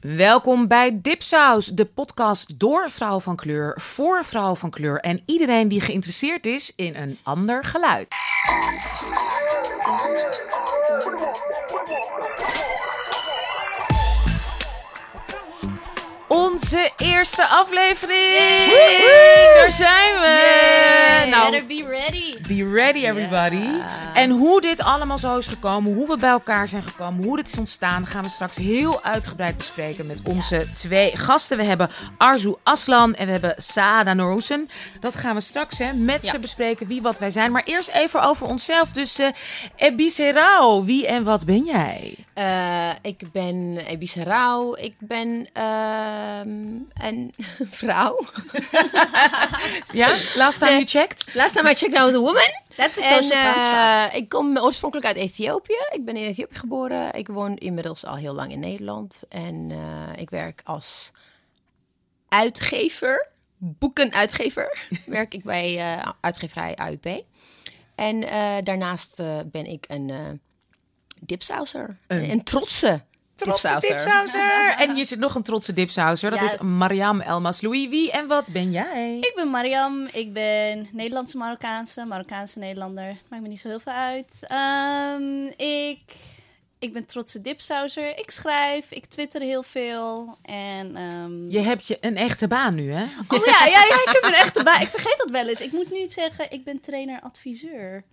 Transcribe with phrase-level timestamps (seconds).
[0.00, 5.68] Welkom bij Dipsaus, de podcast door vrouwen van kleur, voor vrouwen van kleur en iedereen
[5.68, 8.14] die geïnteresseerd is in een ander geluid.
[16.58, 18.72] Onze eerste aflevering!
[19.54, 21.26] Daar zijn we!
[21.30, 22.34] Nou, Better be ready.
[22.48, 23.68] Be ready, everybody.
[24.14, 27.46] En hoe dit allemaal zo is gekomen, hoe we bij elkaar zijn gekomen, hoe dit
[27.48, 31.56] is ontstaan, gaan we straks heel uitgebreid bespreken met onze twee gasten.
[31.56, 34.68] We hebben Arzu Aslan en we hebben Saada Noosen.
[35.00, 36.30] Dat gaan we straks hè, met Ja.
[36.30, 37.52] ze bespreken, wie wat wij zijn.
[37.52, 38.90] Maar eerst even over onszelf.
[38.92, 39.28] Dus eh
[39.76, 42.14] Ebise Rao, wie en wat ben jij?
[42.34, 44.76] Eh, ik ben Ebise Rauw.
[44.76, 45.48] Ik ben
[46.48, 47.34] ehm, een
[47.80, 48.24] vrouw.
[49.92, 51.34] Ja, last time you checked?
[51.34, 52.50] Last time I checked out a woman.
[52.76, 55.78] That's a En social eh, ik kom oorspronkelijk uit Ethiopië.
[55.90, 57.14] Ik ben in Ethiopië geboren.
[57.14, 59.22] Ik woon inmiddels al heel lang in Nederland.
[59.28, 61.10] En eh, ik werk als
[62.28, 64.78] uitgever, boekenuitgever.
[65.06, 67.24] werk ik bij eh, uitgeverij AUP.
[67.94, 70.30] En eh, daarnaast eh, ben ik een eh
[71.20, 71.96] dipsauser.
[72.06, 73.02] Een Een, trotse
[73.38, 74.74] Trotse dipsauser.
[74.78, 76.30] En hier zit nog een trotse dipsauser.
[76.30, 76.52] Dat Yes.
[76.54, 77.88] is Mariam Elmas Louis.
[77.88, 79.16] Wie en wat ben jij?
[79.20, 83.16] Ik ben Mariam, ik ben Nederlandse Marokkaanse, Marokkaanse Nederlander.
[83.28, 84.32] Maakt me niet zo heel veel uit.
[84.40, 86.00] Ehm, ik,
[86.78, 88.18] ik ben trotse dipsauser.
[88.18, 90.36] Ik schrijf, ik twitter heel veel.
[90.42, 93.02] En, ehm, Je hebt je een echte baan nu, hè?
[93.28, 94.80] Oh ja, ja, ja, ik heb een echte baan.
[94.80, 95.60] Ik vergeet dat wel eens.
[95.60, 98.04] Ik moet nu zeggen, ik ben trainer-adviseur.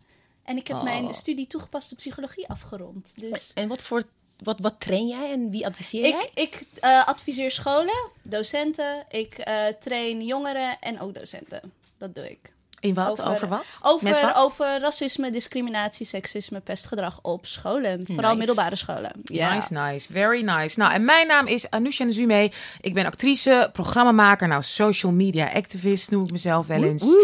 [0.44, 0.84] En ik heb Oh.
[0.84, 3.14] mijn studie toegepaste psychologie afgerond.
[3.16, 4.03] Dus En wat voor
[4.38, 6.30] wat, wat train jij en wie adviseer jij?
[6.33, 9.05] ik, ik eh, adviseer scholen, docenten.
[9.09, 11.73] Ik eh, train jongeren en ook docenten.
[11.97, 12.53] Dat doe ik.
[12.88, 13.22] In wat?
[13.22, 13.64] Over- Over, wat?
[14.02, 14.36] Met Over, wat?
[14.36, 18.00] over racisme, discriminatie, seksisme, pestgedrag op scholen.
[18.05, 18.36] Vooral Nice.
[18.36, 19.11] middelbare scholen.
[19.23, 19.53] Ja.
[19.53, 20.11] Nice, nice.
[20.11, 20.80] Very nice.
[20.80, 22.52] Nou, en mijn naam is Anousha Nzume.
[22.81, 27.16] Ik ben actrice, programmamaker, nou, social media activist noem ik mezelf wel eens.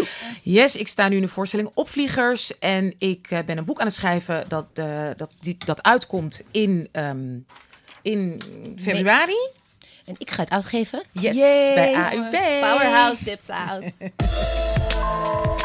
[0.42, 2.58] Yes, ik sta nu in de voorstelling Opvliegers.
[2.58, 6.42] En ik eh, ben een boek aan het schrijven dat, eh, dat, die, dat uitkomt
[6.50, 7.38] in, ehm,
[8.02, 8.40] in
[8.80, 9.36] februari.
[10.12, 11.02] En ik ga het uitgeven.
[11.12, 11.74] Yes, Yay.
[11.74, 12.32] bij AUB.
[12.60, 13.84] Powerhouse, Dipsaus.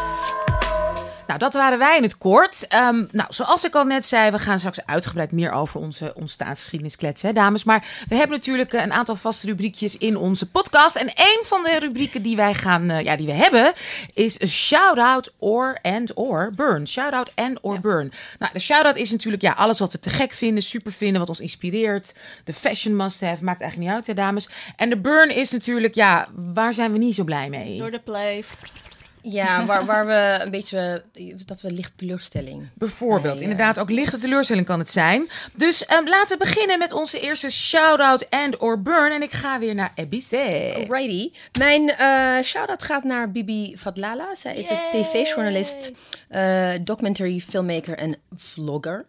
[1.27, 2.67] Nou, dat waren wij in het kort.
[2.67, 6.95] Ehm, nou, zoals ik al net zei, we gaan straks uitgebreid meer over onze ontstaansgeschiedenis
[6.95, 7.63] kletsen, hè, dames.
[7.63, 10.95] Maar we hebben natuurlijk eh, een aantal vaste rubriekjes in onze podcast.
[10.95, 13.73] En een van de rubrieken die wij gaan, eh, ja, die we hebben,
[14.13, 16.87] is een shout-out or and or burn.
[16.87, 18.11] Shout-out and or burn.
[18.39, 21.29] Nou, de shout-out is natuurlijk ja, alles wat we te gek vinden, super vinden, wat
[21.29, 22.13] ons inspireert.
[22.43, 24.49] De fashion must-have, maakt eigenlijk niet uit, hè, dames.
[24.75, 27.77] En de burn is natuurlijk, ja, waar zijn we niet zo blij mee?
[27.77, 28.43] Door de play.
[29.29, 31.03] Ja, waar, waar we een beetje,
[31.45, 32.67] dat we licht teleurstelling.
[32.73, 35.29] Bijvoorbeeld, Nee, inderdaad, ook lichte teleurstelling kan het zijn.
[35.53, 39.11] Dus ehm, laten we beginnen met onze eerste shout-out and or burn.
[39.11, 40.73] En ik ga weer naar Ebice.
[40.75, 41.31] Alrighty.
[41.57, 44.35] Mijn eh shout-out gaat naar Bibi Fadlala.
[44.35, 45.91] Zij is een tv-journalist,
[46.27, 49.05] eh, documentary filmmaker en vlogger.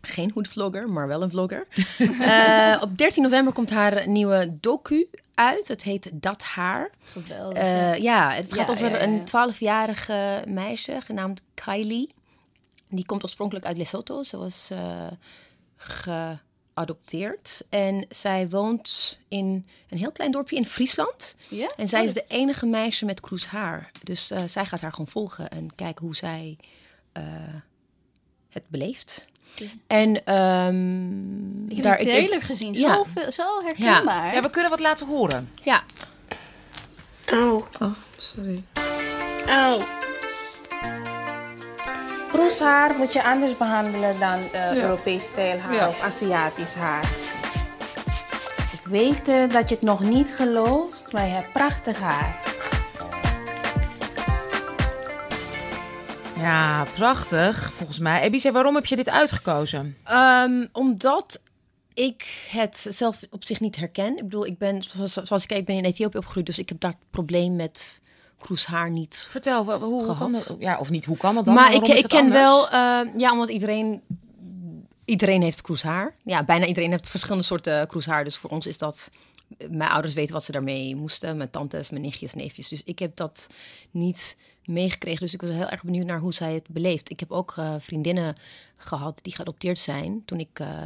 [0.00, 1.66] Geen goed vlogger, maar wel een vlogger.
[2.20, 5.06] Eh, op 13 november komt haar nieuwe docu
[5.36, 5.68] uit.
[5.68, 6.90] Het heet Dat Haar.
[7.02, 7.58] Geweldig.
[7.62, 9.02] Eh, ja, het gaat Ja, over ja, ja.
[9.02, 9.20] een
[9.54, 12.14] 12-jarige meisje genaamd Kylie.
[12.88, 14.22] Die komt oorspronkelijk uit Lesotho.
[14.22, 15.06] Ze was eh,
[15.76, 17.62] geadopteerd.
[17.68, 21.34] En zij woont in een heel klein dorpje in Friesland.
[21.48, 21.72] ja?
[21.76, 23.90] En zij Oh, is de enige meisje met kroes haar.
[24.02, 26.58] Dus eh, zij gaat haar gewoon volgen en kijken hoe zij
[28.48, 29.26] het beleeft.
[29.86, 32.74] En ehm, Ik heb daar- de trailer gezien.
[32.74, 33.02] Zo, Ja.
[33.14, 34.34] veel, zo herkenbaar.
[34.34, 35.50] Ja, we kunnen wat laten horen.
[35.64, 35.82] ja,
[37.26, 37.66] Auw.
[37.80, 38.62] Oh, sorry.
[39.48, 39.80] Auw.
[42.28, 45.88] Kroeshaar moet je anders behandelen dan eh, Europees stijlhaar Ja.
[45.88, 47.04] of Aziatisch haar.
[48.72, 52.40] Ik weet eh, dat je het nog niet gelooft, maar je hebt prachtig haar.
[56.36, 58.20] Ja, prachtig, volgens mij.
[58.20, 59.96] Ebice, waarom heb je dit uitgekozen?
[60.04, 61.40] Ehm, omdat
[61.94, 64.16] ik het zelf op zich niet herken.
[64.16, 66.90] Ik bedoel, ik ben, zoals, ik, ik ben in Ethiopië opgegroeid, dus ik heb daar
[66.90, 68.00] het probleem met
[68.38, 69.26] kroeshaar niet.
[69.28, 70.56] Vertel, hoe, hoe kan dat?
[70.58, 71.54] Ja, of niet, hoe kan dat dan?
[71.54, 72.40] maar ik, ik ken anders?
[72.40, 74.00] wel, ehm, ja, omdat iedereen,
[75.04, 76.14] iedereen heeft kroeshaar.
[76.24, 78.24] Ja, bijna iedereen heeft verschillende soorten kroeshaar.
[78.24, 79.10] Dus voor ons is dat,
[79.68, 81.36] mijn ouders weten wat ze daarmee moesten.
[81.36, 82.68] Mijn tantes, mijn nichtjes, neefjes.
[82.68, 83.46] Dus ik heb dat
[83.90, 84.36] niet
[84.66, 85.20] meegekregen.
[85.20, 87.10] Dus ik was heel erg benieuwd naar hoe zij het beleeft.
[87.10, 88.36] Ik heb ook eh, vriendinnen
[88.76, 90.82] gehad die geadopteerd zijn toen ik, eh,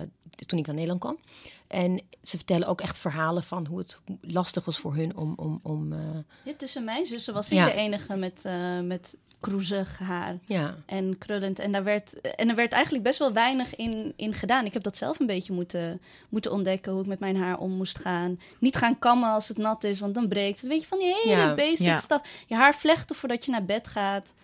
[0.47, 1.19] toen ik naar Nederland kwam.
[1.67, 5.33] En ze vertellen ook echt verhalen van hoe het lastig was voor hun om.
[5.37, 5.99] om, om eh,
[6.45, 7.65] Ja, tussen mijn zussen was ik Ja.
[7.65, 8.45] de enige met,
[8.85, 10.77] met kroezig haar ja.
[10.87, 11.59] en krullend.
[11.59, 14.65] En, daar werd, en er werd eigenlijk best wel weinig in, in gedaan.
[14.65, 17.71] Ik heb dat zelf een beetje moeten, moeten ontdekken, hoe ik met mijn haar om
[17.71, 18.41] moest gaan.
[18.59, 20.71] Niet gaan kammen als het nat is, want dan breekt het.
[20.71, 21.97] Weet je, van die hele Ja, basic ja.
[21.97, 22.45] stuff.
[22.47, 24.35] Je haar vlechten voordat je naar bed gaat.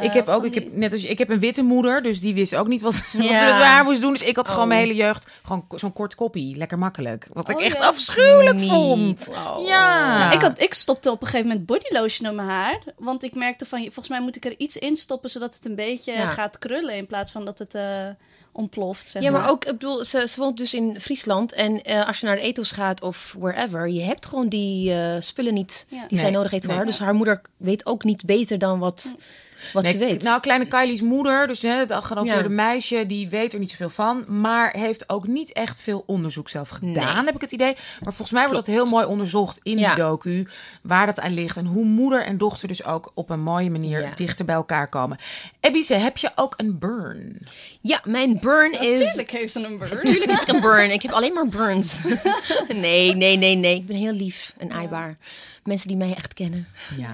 [0.00, 2.20] Ik Eh, heb ook, ik heb, net als je- ik heb een witte moeder, dus
[2.20, 4.12] die wist ook niet wat, wat ze met haar moest doen.
[4.12, 4.68] Dus ik had gewoon Oh.
[4.68, 7.28] mijn hele jeugd gewoon zo'n kort koppie, lekker makkelijk.
[7.32, 7.86] Wat ik Oh, echt ja.
[7.86, 9.28] afschuwelijk vond.
[9.28, 9.66] Oh.
[9.66, 10.18] Ja.
[10.18, 12.78] Nou, ik, had, ik stopte op een gegeven moment bodylotion op mijn haar.
[12.98, 15.30] Want ik merkte van, volgens mij moet ik er iets in stoppen...
[15.30, 16.26] zodat het een beetje Ja.
[16.26, 16.94] gaat krullen...
[16.96, 18.06] in plaats van dat het eh,
[18.52, 21.52] ontploft, zeg Ja, maar ook, ik bedoel, ze, ze woont dus in Friesland.
[21.52, 25.16] En eh, als je naar de ethos gaat of wherever, je hebt gewoon die eh,
[25.20, 26.06] spullen niet Ja.
[26.08, 26.82] die zij Nee, nodig heeft voor nee.
[26.82, 26.90] haar.
[26.92, 29.04] Dus haar moeder weet ook niet beter dan wat,
[29.72, 30.22] wat Nee, ze weet.
[30.22, 32.54] Nou, kleine Kylie's moeder, dus hè, het geadopteerde Ja.
[32.54, 34.24] meisje, die weet er niet zoveel van.
[34.40, 37.24] Maar heeft ook niet echt veel onderzoek zelf gedaan, Nee.
[37.24, 37.74] heb ik het idee.
[37.74, 39.94] Maar volgens mij wordt dat heel mooi onderzocht in Ja.
[39.94, 40.46] die docu.
[40.82, 44.00] Waar dat aan ligt en hoe moeder en dochter dus ook op een mooie manier
[44.00, 44.10] Ja.
[44.14, 45.18] dichter bij elkaar komen.
[45.60, 47.38] Ebice, heb je ook een burn?
[47.80, 49.00] Ja, mijn burn is...
[49.00, 50.04] Natuurlijk heeft ze een burn.
[50.04, 50.90] Tuurlijk heb ik een burn.
[50.92, 51.96] Ik heb alleen maar burns.
[52.68, 53.76] nee, nee, nee, nee.
[53.76, 55.16] Ik ben heel lief en aaibaar.
[55.64, 56.66] Mensen die mij echt kennen.
[56.96, 57.06] Ja,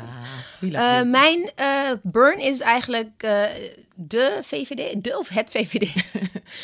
[0.60, 1.04] Eh, wie?
[1.04, 1.66] mijn eh,
[2.02, 3.44] burn is eigenlijk eh,
[3.94, 5.04] de VVD.
[5.04, 5.94] De of het VVD.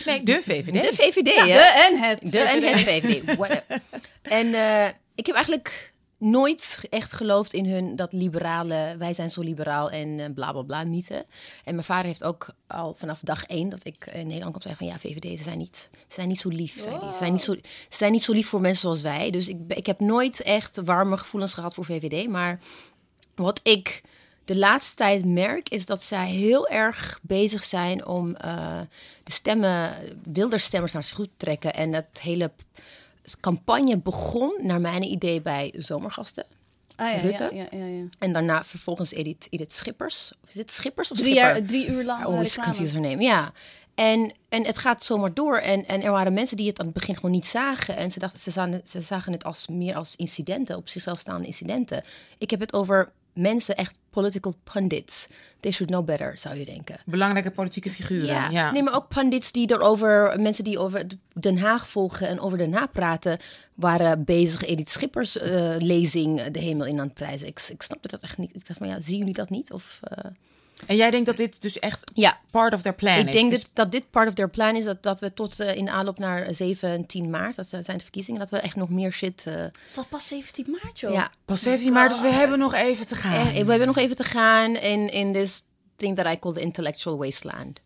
[0.05, 0.73] Nee, de VVD.
[0.73, 2.31] De VVD, Ja, de en het.
[2.31, 3.37] De en het VVD.
[3.37, 3.81] Whatever.
[4.23, 9.41] En eh, ik heb eigenlijk nooit echt geloofd in hun dat liberale, wij zijn zo
[9.41, 11.27] liberaal en eh, bla bla bla mythe.
[11.65, 14.87] En mijn vader heeft ook al vanaf dag één dat ik in Nederland kwam zeggen
[14.87, 16.81] van ja, VVD, ze zijn niet, ze zijn niet zo lief.
[16.81, 17.55] Ze, zijn niet zo,
[17.89, 19.31] ze zijn niet zo lief voor mensen zoals wij.
[19.31, 22.29] Dus ik, ik heb nooit echt warme gevoelens gehad voor VVD.
[22.29, 22.61] Maar
[23.35, 24.03] wat ik
[24.47, 28.81] de laatste tijd merk, is dat zij heel erg bezig zijn om eh,
[29.25, 29.93] de stemmen,
[30.33, 31.75] wilderstemmers naar zich goed te trekken.
[31.75, 32.51] En het hele
[33.41, 36.45] campagne begon, naar mijn idee, bij zomergasten.
[36.97, 37.51] Ah, ja, Rutte.
[37.53, 38.05] ja, ja, ja.
[38.19, 40.33] En daarna vervolgens Edith, Edith Schippers.
[40.45, 41.57] Of is het Schippers of Drie, Schipper?
[41.57, 43.23] jaar, drie uur lang Oh, is confused name.
[43.23, 43.53] Ja.
[43.95, 45.59] En, en het gaat zomaar door.
[45.59, 47.97] En, en er waren mensen die het aan het begin gewoon niet zagen.
[47.97, 51.19] En ze, dachten, ze, zagen, het- ze zagen het als, meer als incidenten, op zichzelf
[51.19, 52.05] staande incidenten.
[52.39, 55.27] Ik heb het over mensen, echt political pundits.
[55.61, 56.99] They should know better, zou je denken.
[57.07, 58.51] Belangrijke politieke figuren.
[58.51, 62.59] Ja, Nee, maar ook pundits die erover, mensen die over Den Haag volgen en over
[62.59, 63.39] Den Haag praten,
[63.75, 67.47] waren bezig Edith Schippers eh, lezing de hemel in aan het prijzen.
[67.47, 68.55] Ik, ik snapte dat echt niet.
[68.55, 69.73] Ik dacht van ja, zien jullie dat niet?
[69.73, 70.31] Of, eh,
[70.87, 73.35] En jij denkt dat dit dus echt Ja, part of their plan ik is?
[73.35, 74.85] denk Dus- dat, dat dit part of their plan is.
[74.85, 77.97] Dat, dat we tot eh, in de aanloop naar 7 en 10 maart, dat zijn
[77.97, 79.43] de verkiezingen, dat we echt nog meer shit.
[79.47, 81.13] eh, Het is al pas 17 maart, joh.
[81.13, 83.47] ja, Pas 17 maart, dus we hebben nog even te gaan.
[83.47, 85.63] Eh, we hebben nog even te gaan in, in this
[85.97, 87.81] thing that I call the intellectual wasteland.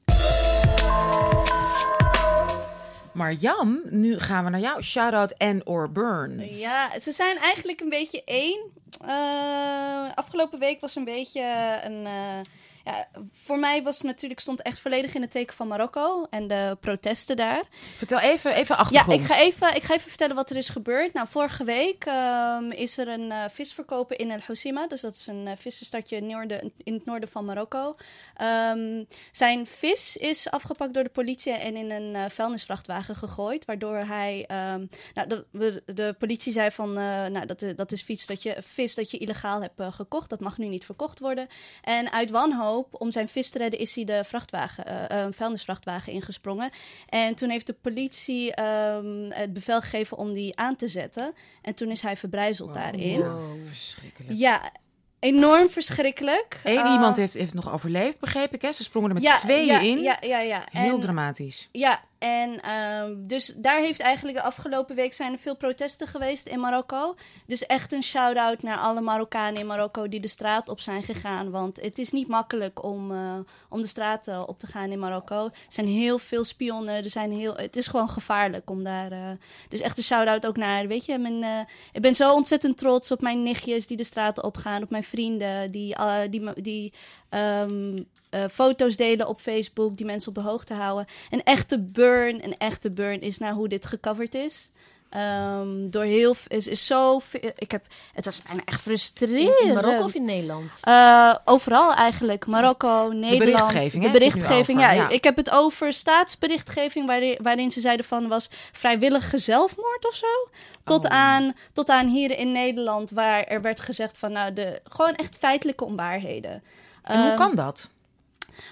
[3.12, 4.82] Maar Jan, nu gaan we naar jou.
[4.82, 6.58] Shout-out en or burns.
[6.58, 8.60] Ja, ze zijn eigenlijk een beetje één.
[9.06, 11.42] Eh, afgelopen week was een beetje
[11.84, 12.06] een.
[12.06, 12.40] eh,
[12.84, 16.48] ja, voor mij was het natuurlijk stond echt volledig in het teken van Marokko en
[16.48, 17.62] de protesten daar.
[17.96, 19.20] Vertel even, even Ja, achtergrond.
[19.20, 21.12] ik ga, even, ik ga even vertellen wat er is gebeurd.
[21.12, 24.86] Nou, vorige week ehm, is er een eh, visverkoper in El Hoceima.
[24.86, 27.96] Dus dat is een uh, in, noorden, in het noorden van Marokko.
[28.36, 33.64] Ehm, zijn vis is afgepakt door de politie en in een eh, vuilnisvrachtwagen gegooid.
[33.64, 34.44] Waardoor hij...
[34.46, 36.88] ehm, nou, de, de politie zei van...
[36.88, 40.30] eh, nou, dat, dat is vis dat, je, vis dat je illegaal hebt eh, gekocht.
[40.30, 41.46] Dat mag nu niet verkocht worden.
[41.82, 46.12] En uit wanhoop, om zijn vis te redden, is hij de vrachtwagen, eh, een vuilnisvrachtwagen
[46.12, 46.70] ingesprongen.
[47.08, 51.34] En toen heeft de politie ehm, het bevel gegeven om die aan te zetten.
[51.62, 53.20] En toen is hij verbrijzeld daarin.
[53.20, 54.32] Wow, verschrikkelijk.
[54.38, 54.70] Ja,
[55.18, 56.60] enorm verschrikkelijk.
[56.64, 58.62] Eén Eh, iemand heeft, heeft nog overleefd, begreep ik.
[58.62, 58.72] Hè?
[58.72, 59.98] Ze sprongen er met ja, z'n tweeën ja, in.
[59.98, 60.66] Ja, ja, ja.
[60.70, 61.68] Heel En- dramatisch.
[61.72, 66.46] Ja, en ehm, dus daar heeft eigenlijk de afgelopen week zijn er veel protesten geweest
[66.46, 67.14] in Marokko.
[67.46, 71.50] Dus echt een shout-out naar alle Marokkanen in Marokko die de straat op zijn gegaan.
[71.50, 74.98] Want het is niet makkelijk om, eh, om de straat eh, op te gaan in
[74.98, 75.44] Marokko.
[75.44, 76.94] Er zijn heel veel spionnen.
[76.94, 79.12] Er zijn heel, het is gewoon gevaarlijk om daar.
[79.12, 79.30] eh,
[79.68, 80.86] dus echt een shout-out ook naar.
[80.86, 81.60] Weet je, mijn, eh,
[81.92, 84.82] ik ben zo ontzettend trots op mijn nichtjes die de straten opgaan.
[84.82, 85.96] Op mijn vrienden die,
[86.30, 86.92] die, die
[87.28, 89.96] ehm, eh, foto's delen op Facebook.
[89.96, 91.06] Die mensen op de hoogte houden.
[91.30, 94.70] Een echte burn, een echte burn is naar hoe dit gecoverd is.
[95.10, 97.20] Ehm, door heel is, is zo
[97.56, 99.60] ik heb het was bijna echt frustrerend.
[99.60, 100.72] In Marokko of in Nederland?
[100.80, 102.46] Eh, overal eigenlijk.
[102.46, 103.38] Marokko, Nederland.
[103.38, 104.90] berichtgeving, De berichtgeving, ja.
[104.92, 105.08] ja.
[105.08, 110.48] Ik heb het over staatsberichtgeving waarin, waarin ze zeiden van was vrijwillige zelfmoord of zo.
[110.84, 111.10] Tot, Oh.
[111.10, 115.36] aan, tot aan hier in Nederland waar er werd gezegd van nou de gewoon echt
[115.36, 116.62] feitelijke onwaarheden.
[117.02, 117.90] En hoe Ehm, kan dat?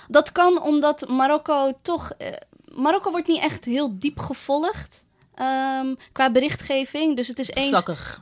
[0.09, 2.11] Dat kan omdat Marokko toch.
[2.19, 2.29] eh,
[2.75, 5.07] Marokko wordt niet echt heel diep gevolgd.
[5.35, 7.17] ehm, qua berichtgeving.
[7.17, 7.71] Dus het is eens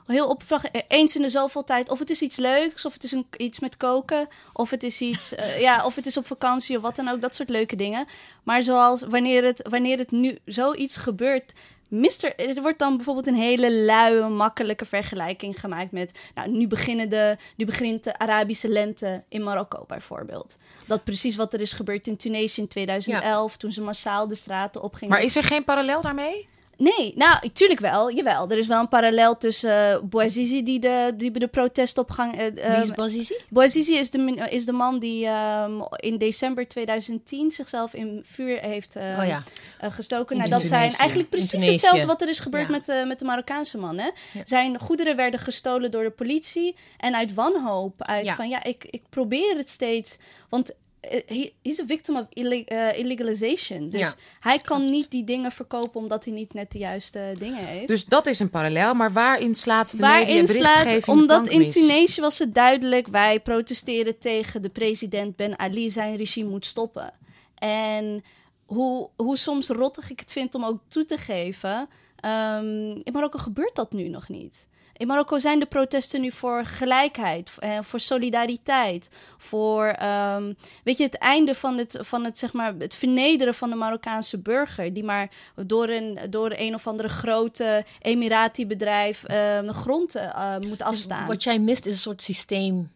[0.07, 0.71] heel oppervlakkig.
[0.71, 1.91] eh, Eens in de zoveel tijd.
[1.91, 4.29] Of het is iets leuks, of het is een, iets met koken.
[4.53, 5.35] Of het is iets.
[5.35, 7.21] eh, ja, of het is op vakantie of wat dan ook.
[7.21, 8.07] Dat soort leuke dingen.
[8.43, 11.53] Maar zoals wanneer het, wanneer het nu zoiets gebeurt.
[11.89, 16.19] Mister, er wordt dan bijvoorbeeld een hele luie, makkelijke vergelijking gemaakt met.
[16.35, 20.57] Nou, nu, beginnen de, nu begint de Arabische lente in Marokko bijvoorbeeld.
[20.87, 24.83] Dat precies wat er is gebeurd in Tunesië in 2011, toen ze massaal de straten
[24.83, 25.15] opgingen.
[25.15, 26.49] Maar is er geen parallel daarmee?
[26.79, 28.11] Nee, nou, tuurlijk wel.
[28.13, 32.35] Jawel, er is wel een parallel tussen uh, Bouazizi die de, die de protestopgang...
[32.35, 33.35] Uh, Wie is Bouazizi?
[33.49, 38.97] Bouazizi is de, is de man die um, in december 2010 zichzelf in vuur heeft
[38.97, 39.43] uh, oh, ja.
[39.81, 40.37] gestoken.
[40.37, 42.73] Nou, dat zijn eigenlijk precies hetzelfde wat er is gebeurd ja.
[42.73, 43.99] met, de, met de Marokkaanse man.
[43.99, 44.11] Hè?
[44.33, 44.41] Ja.
[44.45, 46.77] Zijn goederen werden gestolen door de politie.
[46.97, 50.19] En uit wanhoop, uit van ja, ik, ik probeer het steeds...
[50.49, 50.73] Want
[51.27, 53.89] hij is een victim of uh, illegalization.
[53.89, 57.65] Dus ja, hij kan niet die dingen verkopen omdat hij niet net de juiste dingen
[57.65, 57.89] heeft.
[57.89, 58.95] Dus dat is een parallel.
[58.95, 63.07] Maar waarin slaat de waarin media slaat, Omdat in Tunesië was het duidelijk...
[63.07, 65.91] wij protesteren tegen de president Ben Ali.
[65.91, 67.13] Zijn regime moet stoppen.
[67.55, 68.25] En
[68.65, 71.89] hoe, hoe soms rottig ik het vind om ook toe te geven...
[72.25, 74.67] Um, in Marokko gebeurt dat nu nog niet.
[74.97, 81.05] In Marokko zijn de protesten nu voor gelijkheid, eh, voor solidariteit, voor um, weet je,
[81.05, 85.05] het einde van het, van het, zeg maar, het vernederen van de Marokkaanse burger, die
[85.05, 85.31] maar
[85.67, 91.19] door een, door een of andere grote Emirati-bedrijf um, grond uh, moet afstaan.
[91.19, 92.95] Dus wat jij mist is een soort systeem.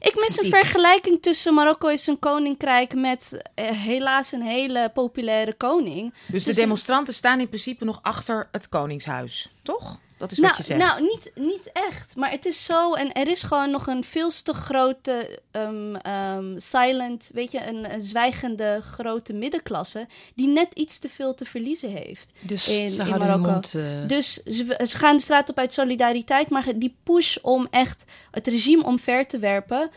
[0.00, 6.14] Ik mis een vergelijking tussen Marokko is een koninkrijk met helaas een hele populaire koning.
[6.26, 9.98] Dus de demonstranten staan in principe nog achter het koningshuis, toch?
[10.18, 10.80] Dat is nou, wat je zegt.
[10.80, 12.16] Nou, niet, niet echt.
[12.16, 12.94] Maar het is zo.
[12.94, 17.92] En er is gewoon nog een veel te grote um, um, silent, weet je, een,
[17.92, 20.06] een, zwijgende grote middenklasse.
[20.34, 22.30] Die net iets te veel te verliezen heeft.
[22.40, 23.50] Dus in, ze in Marokko.
[23.50, 24.06] Mond, uh...
[24.06, 26.50] Dus ze, ze, gaan de straat op uit solidariteit.
[26.50, 29.90] Maar die push om echt het regime omver te werpen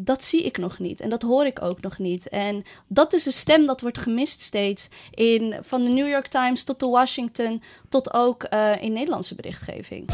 [0.00, 1.00] dat zie ik nog niet.
[1.00, 2.28] En dat hoor ik ook nog niet.
[2.28, 4.88] En dat is een stem dat wordt gemist steeds.
[5.10, 10.10] In, van de New York Times tot de Washington, tot ook uh, in Nederlandse berichtgeving.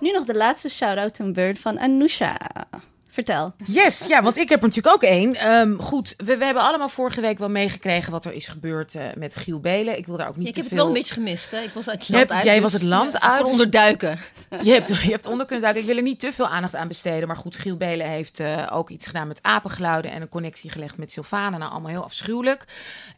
[0.00, 2.36] Nu nog de laatste shout-out en beurt van Anousha.
[3.10, 3.54] Vertel.
[3.66, 5.52] Yes, ja, want ik heb er natuurlijk ook één.
[5.52, 9.02] Um, goed, we, we, hebben allemaal vorige week wel meegekregen wat er is gebeurd uh,
[9.14, 9.98] met Giel Belen.
[9.98, 10.76] Ik wil daar ook niet ja, te ik heb veel...
[10.76, 11.50] het wel een beetje gemist.
[11.50, 11.60] Hè?
[11.60, 12.44] Ik was uit het land hebt, uit.
[12.44, 13.40] Jij dus was het land uit.
[13.40, 14.18] Ik onderduiken.
[14.62, 15.82] Je hebt, je hebt onder kunnen duiken.
[15.82, 17.28] Ik wil er niet te veel aandacht aan besteden.
[17.28, 20.96] Maar goed, Giel Belen heeft uh, ook iets gedaan met apengeluiden en een connectie gelegd
[20.96, 21.56] met Sylvana.
[21.56, 22.64] Nou, allemaal heel afschuwelijk.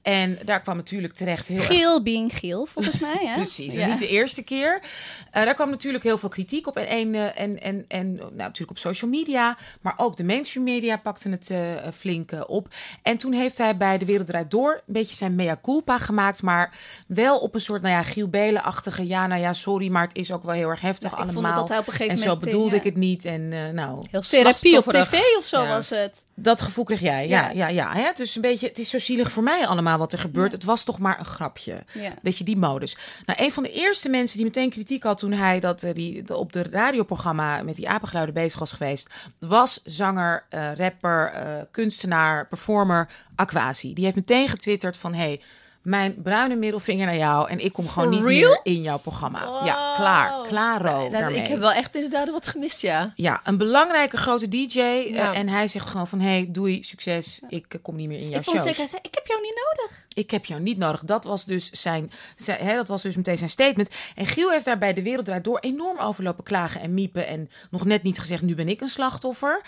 [0.02, 2.02] En daar kwam natuurlijk terecht heel Giel erg...
[2.02, 3.26] being Giel, volgens mij.
[3.26, 3.34] Hè?
[3.42, 3.86] Precies, ja.
[3.86, 4.80] niet de eerste keer.
[4.82, 6.76] Uh, daar kwam natuurlijk heel veel kritiek op.
[6.76, 10.96] En, en, en, en, en nou, natuurlijk op social media, maar ook de mainstream media
[10.96, 11.58] pakten het uh,
[11.94, 12.68] flink uh, op.
[13.02, 16.42] En toen heeft hij bij De Wereld Draait Door een beetje zijn mea culpa gemaakt.
[16.42, 19.06] Maar wel op een soort, nou ja, Giel Belen-achtige...
[19.06, 21.54] ja, nou ja, sorry, maar het is ook wel heel erg heftig ja, allemaal.
[21.54, 22.76] Dat hij op een gegeven en zo moment, bedoelde ja.
[22.76, 23.24] ik het niet.
[23.24, 24.06] En nou...
[24.10, 25.68] Heel Therapie op tv of zo ja.
[25.68, 26.24] was het.
[26.34, 27.48] Dat gevoel kreeg jij, ja.
[27.48, 28.10] ja, ja, ja hè?
[28.14, 30.52] Dus een beetje, het is zo zielig voor mij allemaal wat er gebeurt.
[30.52, 31.84] Het was toch maar een grapje.
[32.22, 32.96] Weet je, die modus.
[33.26, 35.18] Nou, een van de eerste mensen die meteen kritiek had...
[35.18, 39.10] toen hij dat, die, op de radioprogramma met die apengeluiden bezig was geweest...
[39.38, 40.44] was zanger,
[40.76, 41.32] rapper
[41.70, 43.94] kunstenaar, performer Aquasi.
[43.94, 45.14] Die heeft meteen getwitterd van...
[45.14, 45.40] Hey,
[45.82, 48.50] mijn bruine middelvinger naar jou en ik kom gewoon For niet real?
[48.50, 49.46] meer in jouw programma.
[49.46, 49.66] Wow.
[49.66, 51.38] Ja, klaar, klaro nou, daarmee.
[51.38, 53.12] Ik heb wel echt inderdaad wat gemist, ja.
[53.14, 55.32] Ja, een belangrijke grote DJ ja.
[55.32, 56.20] uh, en hij zegt gewoon van...
[56.20, 58.62] hey, doei, succes, ik uh, kom niet meer in jouw ik shows.
[58.62, 60.08] Zeker, hij zei, ik heb jou niet nodig.
[60.14, 61.04] Ik heb jou niet nodig.
[61.04, 63.90] Dat was dus zijn, zijn hè, dat was dus meteen zijn statement.
[64.14, 67.26] En Giel heeft daar bij De Wereld Draait Door enorm overlopen klagen en miepen.
[67.26, 69.62] En nog net niet gezegd, nu ben ik een slachtoffer.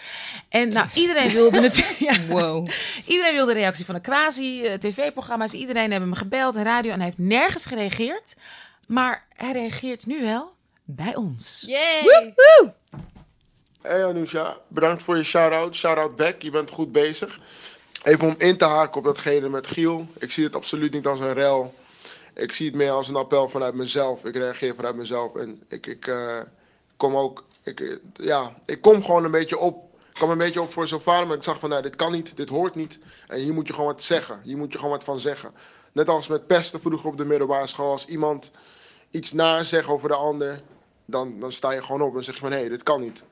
[0.49, 1.95] En nou, iedereen wilde het...
[2.09, 2.69] ja, wow.
[3.07, 5.53] Iedereen wilde de reactie van de quasi, uh, tv-programma's.
[5.53, 8.37] Iedereen hebben hem gebeld radio en hij heeft nergens gereageerd.
[8.87, 10.53] Maar hij reageert nu wel
[10.85, 11.63] bij ons.
[11.67, 12.35] Yay!
[13.83, 15.75] Hey Anousha, bedankt voor je shout-out.
[15.75, 17.41] Shout-out back, je bent goed bezig.
[18.03, 20.07] Even om in te haken op datgene met Giel.
[20.19, 21.75] Ik zie het absoluut niet als een rel.
[22.35, 24.25] Ik zie het meer als een appel vanuit mezelf.
[24.25, 25.37] Ik reageer vanuit mezelf.
[25.37, 26.41] En ik, ik uh,
[26.97, 27.45] kom ook...
[27.63, 29.91] Ik, ja, ik kom gewoon een beetje op.
[30.09, 31.69] Ik kwam een beetje op voor Sylvana, maar ik zag van...
[31.69, 32.99] Nou, dit kan niet, dit hoort niet.
[33.29, 34.41] En hier moet je gewoon wat zeggen.
[34.45, 35.53] Hier moet je gewoon wat van zeggen.
[35.93, 37.91] Net als met pesten vroeger op de middelbare school.
[37.91, 38.51] Als iemand
[39.11, 40.63] iets naar zegt over de ander...
[41.07, 42.53] Dan, dan sta je gewoon op en zeg je van...
[42.53, 43.25] Hé, hey, dit kan niet.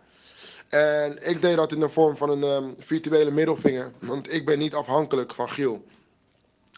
[0.69, 3.93] En ik deed dat in de vorm van een um, virtuele middelvinger.
[3.99, 5.85] Want ik ben niet afhankelijk van Giel.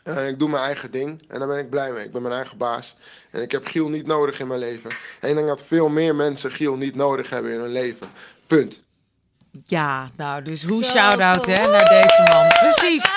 [0.04, 2.04] Uh, ik doe mijn eigen ding en daar ben ik blij mee.
[2.04, 2.96] Ik ben mijn eigen baas.
[3.30, 4.90] En ik heb Giel niet nodig in mijn leven.
[5.20, 8.10] En ik denk dat veel meer mensen Giel niet nodig hebben in hun leven.
[8.46, 8.78] Punt.
[9.66, 11.56] Ja, nou, dus hoe shout-out cool.
[11.56, 12.48] hè, naar deze man.
[12.48, 13.10] Precies.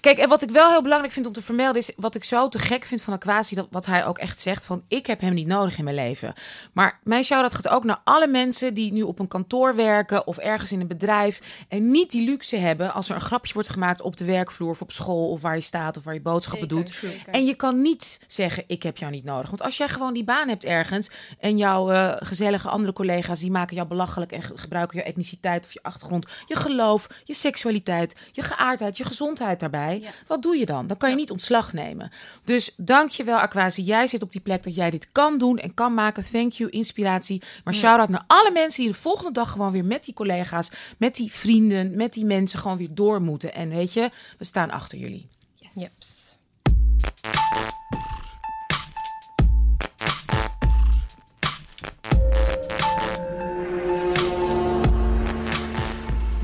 [0.00, 1.92] Kijk, en wat ik wel heel belangrijk vind om te vermelden is...
[1.96, 4.64] wat ik zo te gek vind van Aquasi, dat wat hij ook echt zegt...
[4.64, 6.32] van ik heb hem niet nodig in mijn leven.
[6.72, 8.74] Maar mijn shout-out gaat ook naar alle mensen...
[8.74, 11.64] die nu op een kantoor werken of ergens in een bedrijf...
[11.68, 14.00] en niet die luxe hebben als er een grapje wordt gemaakt...
[14.00, 17.02] op de werkvloer of op school of waar je staat of waar je boodschappen doet.
[17.30, 19.48] En je kan niet zeggen, ik heb jou niet nodig.
[19.48, 21.10] Want als jij gewoon die baan hebt ergens...
[21.38, 23.40] en jouw eh, gezellige andere collega's...
[23.40, 26.26] die maken jou belachelijk en ge- gebruiken je etniciteit of je achtergrond...
[26.46, 29.88] je geloof, je seksualiteit, je geaardheid, je gezondheid daarbij.
[30.26, 30.86] Wat doe je dan?
[30.86, 32.10] Dan kan je niet ontslag nemen.
[32.44, 33.82] Dus dank je wel, Aquasi.
[33.82, 36.24] Jij zit op die plek dat jij dit kan doen en kan maken.
[36.30, 37.42] Thank you, inspiratie.
[37.64, 40.70] Maar shout-out naar alle mensen die de volgende dag gewoon weer met die collega's...
[40.96, 43.54] met die vrienden, met die mensen gewoon weer door moeten.
[43.54, 45.28] En weet je, we staan achter jullie.
[45.74, 45.90] Yep.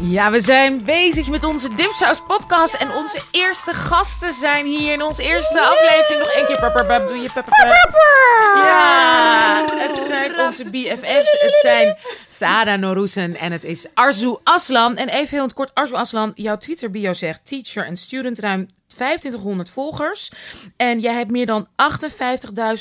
[0.09, 2.75] Ja, we zijn bezig met onze Dipsaus podcast.
[2.75, 6.19] En onze eerste gasten zijn hier in onze eerste aflevering.
[6.19, 6.59] Nog één keer.
[6.59, 7.31] pap, pap, pap, Doe je.
[8.65, 11.41] Ja, het zijn onze BFF's.
[11.41, 11.97] Het zijn
[12.29, 14.97] Sada Norusen en het is Arzu Aslan.
[14.97, 18.39] En even heel in het kort, Arzu Aslan, jouw Twitter bio zegt teacher en student
[18.39, 20.31] ruim 2500 volgers.
[20.77, 21.69] En jij hebt meer dan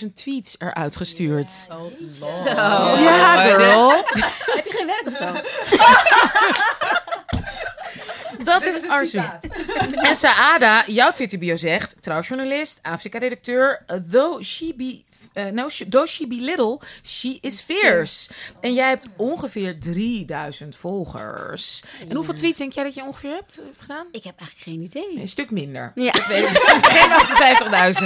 [0.04, 1.52] 58.000 tweets eruit gestuurd.
[2.46, 3.90] Ja, girl.
[3.90, 5.32] Heb je geen werk of zo?
[8.88, 9.22] Arzu.
[10.02, 11.98] En Saada, jouw Twitter-bio zegt...
[12.02, 13.86] trouwjournalist, Afrika-redacteur...
[14.12, 15.05] though she be...
[15.38, 18.30] uh, no, she- though she be little, she is fierce.
[18.62, 21.84] En jij hebt ongeveer 3000 volgers.
[22.10, 24.06] En hoeveel tweets denk jij dat je ongeveer hebt, hebt gedaan?
[24.12, 25.20] Ik heb eigenlijk geen idee.
[25.22, 25.92] Een stuk minder.
[25.96, 26.14] Ja.
[26.14, 26.88] Ik weet het.
[26.88, 28.02] Geen 58.000.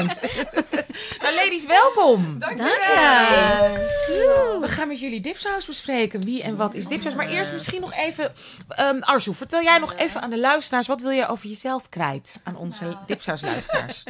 [1.21, 2.39] nou, ladies, welkom.
[2.39, 4.57] Dank je.
[4.61, 6.21] We gaan met jullie dipsaus bespreken.
[6.23, 7.15] Wie en wat is dipsaus?
[7.15, 8.31] Maar eerst misschien nog even...
[8.67, 10.87] ehm Arzu, vertel jij nog even aan de luisteraars...
[10.87, 14.03] wat wil je over jezelf kwijt aan onze dipsaus-luisteraars?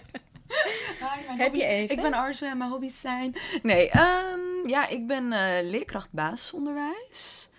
[1.44, 1.96] Heb je even?
[1.96, 3.36] Ik ben Arzu en mijn hobby's zijn...
[3.63, 7.50] Nee, ehm, ja, ik ben eh, leerkracht basisonderwijs.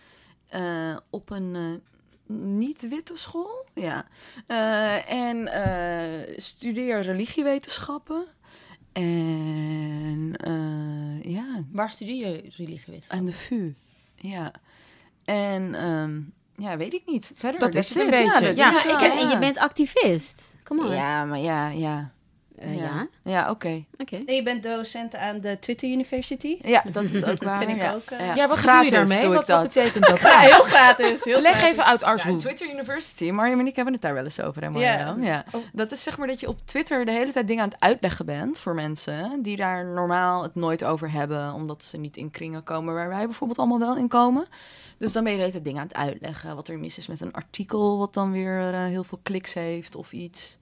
[0.49, 4.05] eh, op een eh, niet-witte school, ja.
[4.47, 8.27] Eh, en eh, studeer religiewetenschappen.
[8.93, 13.19] En eh, ja, Waar studeer je religiewetenschap?
[13.19, 13.75] aan de VU,
[14.17, 14.53] ja.
[15.25, 16.21] En ehm,
[16.65, 17.33] ja, weet ik niet.
[17.35, 18.73] Verder, Dat is het een beetje, dat ja.
[18.75, 20.43] het En, je bent activist.
[20.65, 20.91] Kom on.
[20.95, 22.11] Ja, maar ja, ja.
[22.61, 23.09] Eh, ja.
[23.25, 23.85] Ja, oké.
[23.99, 24.23] Oké.
[24.27, 26.59] En je bent docent aan de Twitter University.
[26.63, 27.59] Ja, dat is ook waar.
[27.59, 27.95] Vind ik ja.
[27.95, 28.35] ook, eh.
[28.37, 29.27] Ja, wat Gratis doe je daarmee?
[29.27, 29.75] doe ik Wat, wat dat.
[29.75, 30.21] betekent dat?
[30.31, 31.25] Ja, heel gratis.
[31.25, 31.71] Heel Leg gratis.
[31.71, 32.37] even uit, Ja, Arzu.
[32.37, 33.31] Twitter University.
[33.31, 35.17] Mariam en ik hebben het daar wel eens over, hè, Ja.
[35.21, 35.45] Ja.
[35.73, 38.27] Dat is zeg maar dat je op Twitter de hele tijd dingen aan het uitleggen
[38.27, 42.63] bent voor mensen die daar normaal het nooit over hebben, omdat ze niet in kringen
[42.63, 44.47] komen waar wij bijvoorbeeld allemaal wel in komen.
[44.99, 47.07] Dus dan ben je de hele tijd dingen aan het uitleggen, wat er mis is
[47.07, 50.59] met een artikel, wat dan weer eh, heel veel kliks heeft of iets.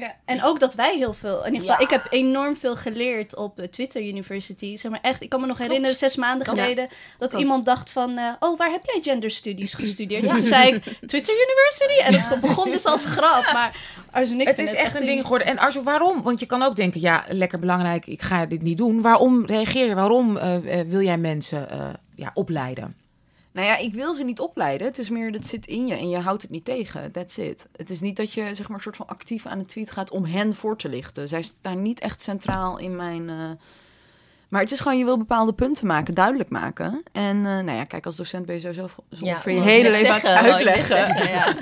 [0.00, 0.14] Ja.
[0.24, 3.56] En ook dat wij heel veel, in ieder geval, ik heb enorm veel geleerd op
[3.56, 4.76] de Twitter University.
[4.76, 8.18] Zeg maar echt, ik kan me nog herinneren, zes maanden geleden, dat iemand dacht van,
[8.18, 10.24] eh, oh, waar heb jij genderstudies gestudeerd?
[10.24, 12.00] En toen zei ik, Twitter University?
[12.02, 13.76] En het begon dus als grap, maar
[14.10, 15.46] Arzu en ik Het is echt een ding geworden.
[15.46, 16.22] En Arzu, waarom?
[16.22, 19.00] Want je kan ook denken, ja, lekker belangrijk, ik ga dit niet doen.
[19.00, 19.94] Waarom reageer je?
[19.94, 22.96] Waarom eh, eh, wil jij mensen eh, ja, opleiden?
[23.58, 24.86] Nou ja, ik wil ze niet opleiden.
[24.86, 27.12] Het is meer, dat zit in je en je houdt het niet tegen.
[27.12, 27.66] That's it.
[27.76, 30.10] Het is niet dat je zeg maar een soort van actief aan het tweet gaat
[30.10, 31.28] om hen voor te lichten.
[31.28, 33.28] Zij staan niet echt centraal in mijn...
[33.28, 33.50] eh,
[34.48, 37.02] Maar het is gewoon, je wil bepaalde punten maken, duidelijk maken.
[37.12, 40.06] En eh, nou ja, kijk, als docent ben je sowieso zo ongeveer je hele leven
[40.06, 40.86] zeggen, aan het uitleggen.
[40.86, 41.54] zeggen, ja.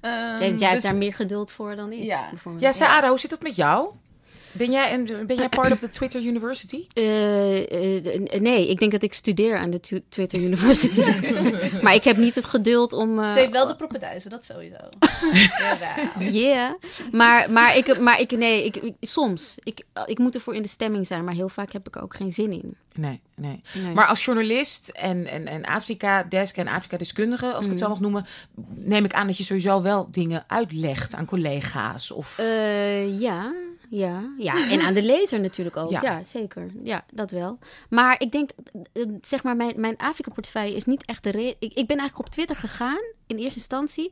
[0.00, 2.02] Ehm, Jij, jij dus- hebt daar meer geduld voor dan ik.
[2.02, 2.28] Ja.
[2.58, 3.90] Ja, Saada, hoe zit het met jou?
[4.52, 6.86] Ben jij, een, ben jij part of the Twitter University?
[6.92, 11.02] Eh, eh, nee, ik denk dat ik studeer aan de Twitter University.
[11.82, 13.18] maar ik heb niet het geduld om...
[13.18, 14.76] eh, Ze heeft wel de proppenduizen, dat sowieso.
[16.18, 16.70] Yeah.
[17.12, 19.54] Maar, maar, ik, maar ik, nee, ik, ik- soms.
[19.62, 22.16] Ik, ik moet ervoor in de stemming zijn, maar heel vaak heb ik er ook
[22.16, 22.76] geen zin in.
[22.94, 23.60] Nee, nee.
[23.84, 23.94] Nee.
[23.94, 28.26] Maar als journalist en, en, en Afrika-desk en Afrika-deskundige, als ik het zo mag noemen,
[28.74, 32.10] neem ik aan dat je sowieso wel dingen uitlegt aan collega's.
[32.10, 32.38] Of...
[32.38, 33.52] Eh, ja,
[33.90, 34.54] ja, ja.
[34.72, 35.90] En aan de lezer natuurlijk ook.
[35.90, 36.02] Ja.
[36.02, 36.70] Ja, zeker.
[36.82, 37.58] Ja, dat wel.
[37.90, 38.50] Maar ik denk,
[38.92, 41.56] eh, zeg maar, mijn, mijn Afrika-portefeuille is niet echt de reden.
[41.58, 44.10] Ik, ik ben eigenlijk op Twitter gegaan in eerste instantie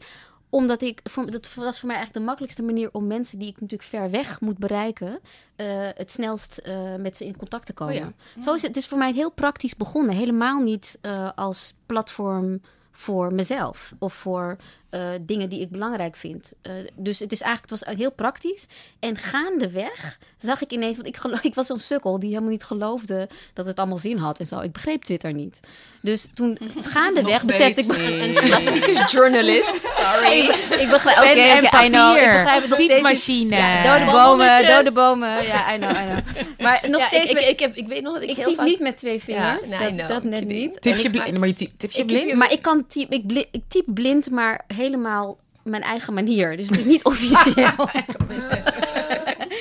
[0.51, 3.61] omdat ik, voor, dat was voor mij eigenlijk de makkelijkste manier om mensen die ik
[3.61, 5.21] natuurlijk ver weg moet bereiken,
[5.57, 7.95] eh, het snelst eh, met ze in contact te komen.
[7.95, 8.43] Oh ja.
[8.43, 8.75] Zo is het.
[8.75, 10.15] Het is voor mij heel praktisch begonnen.
[10.15, 12.61] Helemaal niet eh, als platform
[12.99, 14.57] voor mezelf of voor
[14.91, 16.53] eh, dingen die ik belangrijk vind.
[16.63, 18.67] Eh, dus het is eigenlijk het was heel praktisch.
[19.01, 22.65] En gaandeweg zag ik ineens, want ik, geloof, ik was zo'n sukkel die helemaal niet
[22.65, 24.61] geloofde dat het allemaal zin had en zo.
[24.61, 25.61] Ik begreep Twitter niet.
[26.03, 28.27] Dus toen gaandeweg besefte ik.
[28.27, 29.75] Een klassieke journalist.
[29.99, 30.39] Sorry.
[30.39, 31.19] ik, ik begrijp.
[31.19, 32.17] Oké, I know.
[32.17, 33.27] Ik begrijp het nog steeds.
[33.27, 35.45] Ja, dode bomen, dode bomen.
[35.45, 36.19] Ja, I know, I know.
[36.61, 37.31] Maar nog Ja, steeds.
[37.31, 38.67] ik, ik, ik, heb, ik weet nog dat ik, ik heel typ vaak...
[38.67, 39.69] niet met twee vingers.
[39.69, 40.61] Ja, nee, dat, net Kidding.
[40.61, 40.81] niet.
[40.83, 41.39] Tip je blind?
[41.39, 42.37] Maar je tip je ik- blind?
[42.39, 46.57] Maar ik kan typ, ik, bli- ik typ blind, maar helemaal mijn eigen manier.
[46.57, 47.73] Dus het is niet officieel.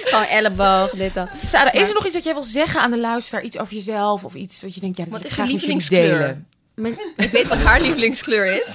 [0.05, 1.27] Gewoon elleboog, dit dat.
[1.45, 3.43] Sarah, is er nog iets dat jij wil zeggen aan de luisteraar?
[3.43, 5.41] Iets over jezelf of iets wat je denkt, ja, dat Wat wil ik is je
[5.43, 6.17] graag lievelingskleur?
[6.19, 6.47] delen?
[6.75, 8.67] Mijn- Ik weet wat haar lievelingskleur is.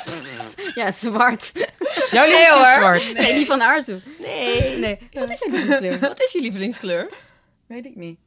[0.75, 1.53] ja, zwart.
[2.11, 2.67] Jouw Nee, is hoor.
[2.67, 3.13] zwart.
[3.15, 4.01] Nee, die van Arzu.
[4.19, 4.77] Nee.
[4.79, 4.99] Nee.
[5.13, 5.99] Wat is jouw lievelingskleur?
[6.01, 7.09] Wat is je lievelingskleur?
[7.67, 8.19] Weet ik niet.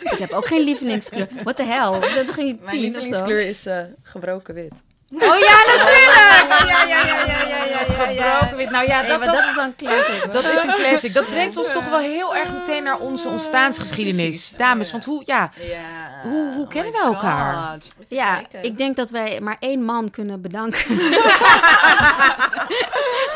[0.00, 1.28] Ik heb ook geen lievelingskleur.
[1.42, 2.00] What the hell?
[2.00, 2.78] Dat is geen Mijn tien of zo?
[2.78, 4.72] lievelingskleur is eh, gebroken wit.
[5.14, 6.68] Oh ja, natuurlijk!
[6.68, 7.78] Ja, ja, ja, ja, ja, ja, ja.
[7.84, 8.70] Gebroken wit.
[8.70, 10.22] Nou ja, dat, dat, dat is wel een classic.
[10.22, 10.32] hoor.
[10.32, 11.14] dat is een classic.
[11.14, 14.50] Dat brengt ons toch wel heel erg meteen naar onze ontstaansgeschiedenis.
[14.56, 15.50] Dames, want hoe, ja.
[16.22, 17.78] Hoe- hoe kennen we elkaar?
[18.08, 20.78] Ja, ik denk dat wij maar één man kunnen bedanken.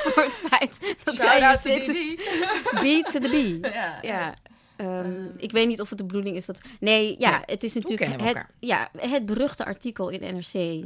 [0.02, 1.94] Voor het feit dat wij hier zitten.
[2.82, 3.60] Beat to the bee.
[3.72, 3.94] Ja.
[4.02, 4.34] Ja.
[4.76, 6.60] ehm, ik weet niet of het de bedoeling is dat...
[6.80, 10.84] Nee, ja, het is natuurlijk het, ja, het beruchte artikel in NRC.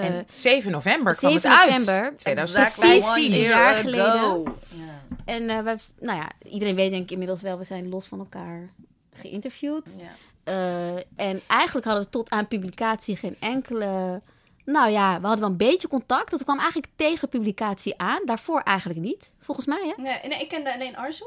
[0.00, 1.70] Eh, en 7 november kwam 7 het uit.
[1.70, 2.88] november, 2016.
[2.88, 4.42] precies One een year jaar geleden.
[4.68, 5.02] Ja.
[5.24, 8.06] en eh, we hebben, nou ja, iedereen weet denk ik inmiddels wel, we zijn los
[8.06, 8.70] van elkaar
[9.12, 9.96] geïnterviewd.
[9.98, 10.10] Ja.
[10.44, 14.22] Eh, en eigenlijk hadden we tot aan publicatie geen enkele.
[14.64, 16.30] Nou ja, we hadden wel een beetje contact.
[16.30, 18.22] Dat kwam eigenlijk tegen publicatie aan.
[18.24, 19.94] Daarvoor eigenlijk niet, volgens mij.
[19.96, 20.02] Hè?
[20.02, 21.24] Nee, nee, ik kende alleen Arzu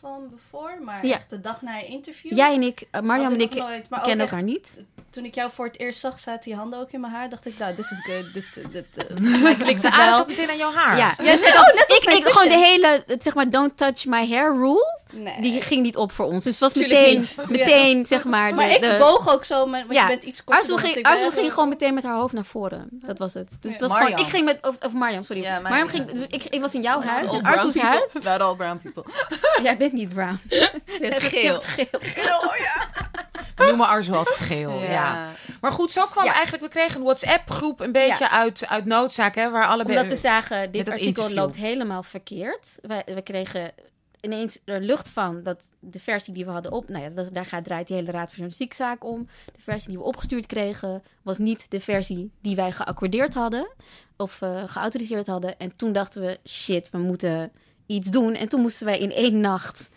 [0.00, 1.14] van voor, maar Ja.
[1.14, 2.32] echt de dag na je interview.
[2.36, 4.42] Jij en ik, uh, Marjam had en ik ik, nog nooit, maar ook kennen elkaar
[4.42, 4.78] niet.
[5.10, 7.28] Toen ik jou voor het eerst zag, zaten die handen ook in mijn haar.
[7.28, 8.34] Dacht ik, nou, this is good.
[8.34, 8.86] Dit, dit,
[9.84, 10.12] aarde wel.
[10.14, 10.96] zat meteen aan jouw haar.
[10.96, 13.50] Ja, Jij dus zei, ik- oh, net als ik, ik, gewoon de hele, zeg maar,
[13.50, 15.40] don't touch my hair rule, Nee.
[15.40, 16.44] die ging niet op voor ons.
[16.44, 17.48] Dus het was Tuurlijk meteen, niet.
[17.50, 20.02] meteen, zeg maar, maar de, ik de, boog ook zo, maar, want Ja.
[20.02, 21.32] je bent iets korter Arzu dan ging, ik ben.
[21.32, 22.88] ging gewoon meteen met haar hoofd naar voren.
[22.92, 23.56] Dat was het.
[23.60, 25.42] Dus het was gewoon, ik ging met, of, of Marjam, sorry.
[25.42, 27.80] Ja, Marjam Marjam, ging, dus ik, ik was in jouw huis, in people.
[27.80, 28.12] huis.
[28.12, 29.04] Not all brown people.
[29.62, 30.38] Jij bent niet brown.
[31.00, 31.60] Het geel.
[31.60, 32.00] geel.
[33.56, 34.82] We noemen Arzo altijd geel.
[34.82, 35.28] Ja.
[35.60, 36.32] Maar goed, zo kwam Ja.
[36.32, 36.62] eigenlijk...
[36.62, 38.30] We kregen een WhatsApp-groep een beetje Ja.
[38.30, 39.96] uit, uit noodzaak, hè, waar allebei...
[39.96, 41.36] Omdat we zagen, dit dat artikel interview.
[41.38, 42.78] loopt helemaal verkeerd.
[42.82, 43.70] Wij, we kregen
[44.20, 46.88] ineens er lucht van dat de versie die we hadden op...
[46.88, 49.28] Nou ja, dat- daar gaat, draait die hele Raad voor Journalistiekzaak om.
[49.44, 53.68] De versie die we opgestuurd kregen was niet de versie die wij geaccordeerd hadden.
[54.16, 55.58] Of eh, geautoriseerd hadden.
[55.58, 57.52] En toen dachten we, shit, we moeten
[57.86, 58.34] iets doen.
[58.34, 59.88] En toen moesten wij in één nacht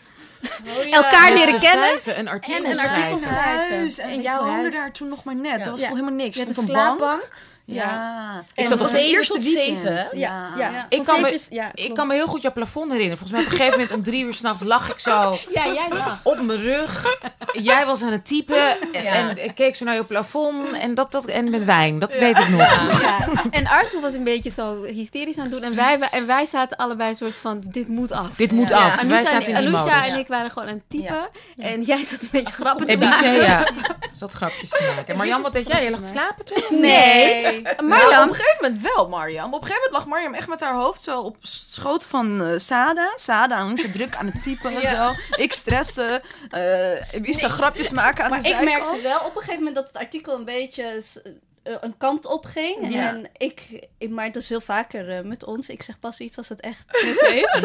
[0.78, 0.96] Oh, ja.
[1.04, 1.86] elkaar Met leren kennen.
[1.90, 3.20] vijven een artikel En een artikel schrijven.
[3.20, 3.78] schrijven.
[3.78, 5.60] Huis, en In ik jouw woonde daar toen nog maar net.
[5.60, 5.88] Dat was Ja.
[5.88, 6.36] toch helemaal niks.
[6.38, 6.68] Je een een bank.
[6.68, 7.28] slaapbank.
[7.74, 8.44] Ja.
[8.56, 9.78] En zat op het zeven eerste tot weekend.
[9.78, 10.08] zeven.
[10.20, 10.70] Ja, ja.
[10.70, 10.86] Ja.
[10.90, 13.18] Ik kan, me, zeven is- ja, ik kan me heel goed jouw plafond herinneren.
[13.18, 15.12] Volgens mij op een gegeven moment om drie uur s'nachts lag ik zo
[15.54, 16.20] Ja, jij lag.
[16.24, 17.18] op mijn rug.
[17.52, 21.26] Jij was aan het typen en ik keek zo naar je plafond en, dat, dat,
[21.26, 22.00] en met wijn.
[22.00, 23.02] Dat weet ik nog.
[23.02, 23.18] Ja.
[23.52, 25.64] En Arzu was een beetje zo hysterisch aan het doen.
[25.64, 28.28] En wij, en wij zaten allebei een soort van, dit moet af.
[28.36, 28.78] Dit moet Ja.
[28.78, 28.96] af.
[28.96, 30.08] Wij Anousha, zaten in modus.
[30.12, 31.30] en ik waren gewoon aan het typen.
[31.58, 33.34] En jij zat een beetje grappen te En maken.
[33.34, 33.68] Ja.
[34.12, 35.18] Zat grapjes te maken.
[35.18, 35.84] Maar Jan, wat deed jij?
[35.84, 36.80] Je lag te slapen toen?
[36.82, 37.59] Nee.
[37.78, 38.24] Nou, Marjam.
[38.24, 39.54] op een gegeven moment wel, Marjam.
[39.54, 42.58] Op een gegeven moment lag Marjam echt met haar hoofd zo op schoot van eh,
[42.58, 43.12] Sada.
[43.16, 45.12] Sada, en ze druk aan het typen en zo.
[45.36, 46.22] Ik stressen.
[47.14, 48.80] Ibiza grapjes maken aan Maar de ik zijkant.
[48.82, 51.04] merkte wel op een gegeven moment dat het artikel een beetje
[51.82, 52.94] een kant op ging.
[52.94, 53.08] Ja.
[53.08, 55.70] En ik, ik, maar het is heel vaker eh, met ons.
[55.70, 56.86] Ik zeg pas iets als het echt
[57.32, 57.60] heeft.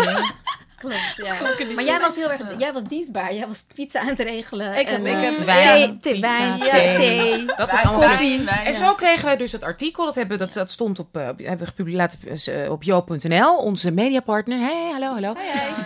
[0.79, 1.65] Klopt, ja.
[1.75, 3.35] Maar jij was heel erg, jij was dienstbaar.
[3.35, 4.79] Jij was pizza aan het regelen.
[4.79, 6.85] Ik heb- en, ik eh, heb- Wijn, thee, pizza, wijn, thee.
[6.85, 7.45] ja, thee.
[7.57, 8.49] Dat is allemaal koffie.
[8.49, 10.05] En zo kregen wij dus het artikel.
[10.05, 13.57] Dat, hebben, dat, dat stond op, eh, hebben we eh, op jo.nl.
[13.57, 14.59] Onze mediapartner.
[14.59, 15.35] Hey, hallo, hallo.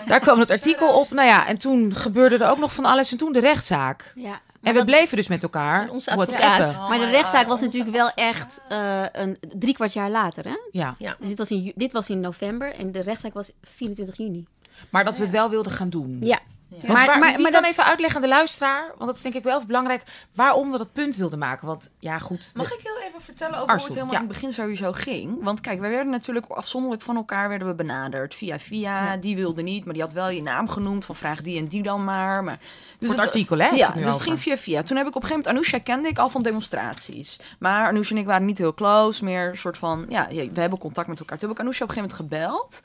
[0.07, 1.11] Daar kwam het artikel op.
[1.11, 3.13] Nou ja, en toen gebeurde er ook nog van alles.
[3.13, 4.13] En toen de rechtszaak.
[4.15, 4.41] Ja.
[4.69, 6.81] En we bleven dus met elkaar onze whatsappen.
[6.89, 10.57] Maar de rechtszaak was natuurlijk wel echt eh, een drie kwart jaar later, hè?
[10.71, 14.47] Ja, Dus dit was, in, dit was in november en de rechtszaak was 24 juni.
[14.91, 16.19] maar dat we het wel wilden gaan doen.
[16.21, 16.41] Ja.
[16.69, 19.23] Maar, waar, maar, wie maar kan dat, even uitleggen aan de luisteraar, want dat is
[19.23, 20.03] denk ik wel belangrijk,
[20.35, 21.67] waarom we dat punt wilden maken.
[21.67, 22.53] Want ja, goed.
[22.55, 24.21] Mag ik heel even vertellen over hoe het helemaal ja.
[24.21, 25.43] in het begin sowieso ging?
[25.43, 28.35] Want kijk, wij werden natuurlijk afzonderlijk van elkaar werden we benaderd.
[28.35, 31.05] Via via, die wilde niet, maar die had wel je naam genoemd.
[31.05, 32.45] Van vraag die en die dan maar.
[32.45, 32.59] maar
[32.99, 34.83] dus het artikel, hè, Ja, dus het ging via via.
[34.83, 35.71] Toen heb ik op een gegeven moment...
[35.73, 37.41] Anousha kende ik al van demonstraties.
[37.59, 39.25] Maar Anousha en ik waren niet heel close.
[39.25, 40.07] Meer een soort van...
[40.09, 41.39] Ja, ja, we hebben contact met elkaar.
[41.39, 42.81] Toen heb ik Anousha op een gegeven moment gebeld.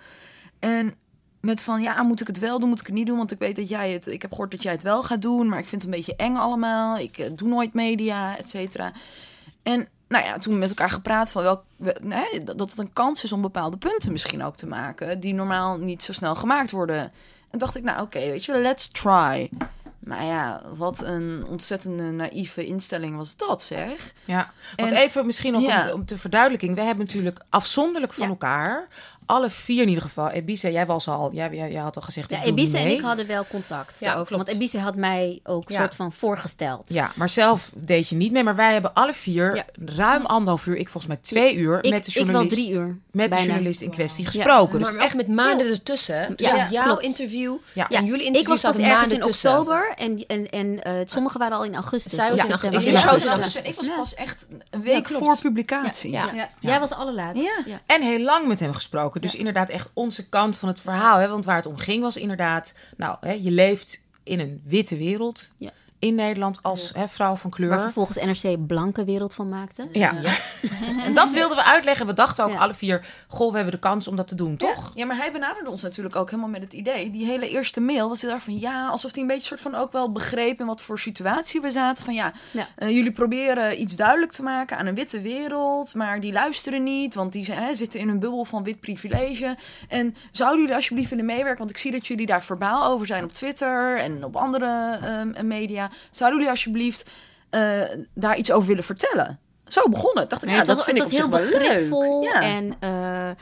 [0.59, 0.95] En
[1.43, 3.17] met van, ja, moet ik het wel doen, moet ik het niet doen?
[3.17, 4.07] Want ik weet dat jij het...
[4.07, 6.15] Ik heb gehoord dat jij het wel gaat doen, maar ik vind het een beetje
[6.15, 6.97] eng allemaal.
[6.97, 8.91] Ik eh, doe nooit media, et cetera.
[9.63, 13.23] En nou ja, toen met elkaar gepraat van welk, we- nee, dat het een kans
[13.23, 15.19] is om bepaalde punten misschien ook te maken.
[15.19, 17.11] Die normaal niet zo snel gemaakt worden.
[17.49, 19.49] En dacht ik, nou oké, weet je, let's try.
[19.99, 24.13] Maar ja, wat een ontzettende naïeve instelling was dat, zeg.
[24.25, 25.87] Ja, want En- even misschien nog Ja.
[25.87, 26.75] om, om te verduidelijking.
[26.75, 28.29] We hebben natuurlijk afzonderlijk van Ja.
[28.29, 28.87] elkaar,
[29.25, 30.29] alle vier in ieder geval.
[30.29, 33.01] Ebise, jij was al, jij, jij, jij had al gezegd, Ja, ik Ebise en ik
[33.01, 34.27] hadden wel contact Ja, daarover.
[34.33, 34.45] klopt.
[34.45, 35.79] Want Ebise had mij ook Ja.
[35.79, 36.85] soort van voorgesteld.
[36.93, 38.43] Ja, maar zelf deed je niet mee.
[38.43, 39.65] Maar wij hebben alle vier Ja.
[39.85, 42.71] ruim anderhalf uur, ik volgens mij twee uur, Ik, met de ik wel journalist, drie
[42.71, 42.97] uur.
[43.11, 44.79] met de journalist in kwestie gesproken.
[44.81, 46.33] maar dus echt met maanden ertussen.
[46.35, 47.01] Dus Ja, ja, jouw klopt.
[47.01, 47.89] interview Ja.
[47.89, 49.49] En jullie ik interview was pas ergens maanden in tussen.
[49.51, 52.13] oktober en, en, en eh, sommige waren al in augustus.
[52.13, 53.35] Zij was of in Ik augustus.
[53.35, 56.11] pas, ik was pas echt een week voor publicatie.
[56.59, 57.43] Jij was allerlaatst.
[57.65, 57.79] Ja.
[57.85, 59.12] En heel lang met hem gesproken.
[59.21, 61.17] Dus inderdaad echt onze kant van het verhaal.
[61.17, 61.27] Hè?
[61.27, 62.73] Want waar het om ging was inderdaad...
[62.97, 65.51] Nou, hè, je leeft in een witte wereld.
[65.57, 65.71] Ja.
[66.03, 67.69] In Nederland als hè, vrouw van kleur.
[67.69, 69.87] Waar vervolgens NRC blanke wereld van maakte.
[69.91, 70.13] Ja.
[71.05, 72.05] en dat wilden we uitleggen.
[72.05, 72.57] We dachten ook Ja.
[72.57, 73.05] alle vier...
[73.27, 74.91] Goh, we hebben de kans om dat te doen, toch?
[74.95, 77.11] Ja, maar hij benaderde ons natuurlijk ook helemaal met het idee.
[77.11, 79.75] Die hele eerste mail was heel erg van ja, alsof hij een beetje soort van
[79.75, 82.03] ook wel begreep in wat voor situatie we zaten.
[82.03, 82.67] Van ja, Ja.
[82.75, 87.15] eh, jullie proberen iets duidelijk te maken aan een witte wereld, maar die luisteren niet,
[87.15, 89.55] want die hè, zitten in een bubbel van wit privilege.
[89.89, 91.57] En zouden jullie alsjeblieft willen meewerken?
[91.57, 95.47] Want ik zie dat jullie daar verbaal over zijn op Twitter en op andere ehm,
[95.47, 95.91] media.
[96.11, 97.09] Zouden jullie alsjeblieft
[97.49, 97.81] eh,
[98.13, 99.39] daar iets over willen vertellen?
[99.67, 100.29] Zo begon het.
[100.29, 102.23] Dacht ik, ja, het dat was, vind het ik heel begripvol.
[102.23, 102.41] Ja.
[102.41, 103.35] en eh, eh,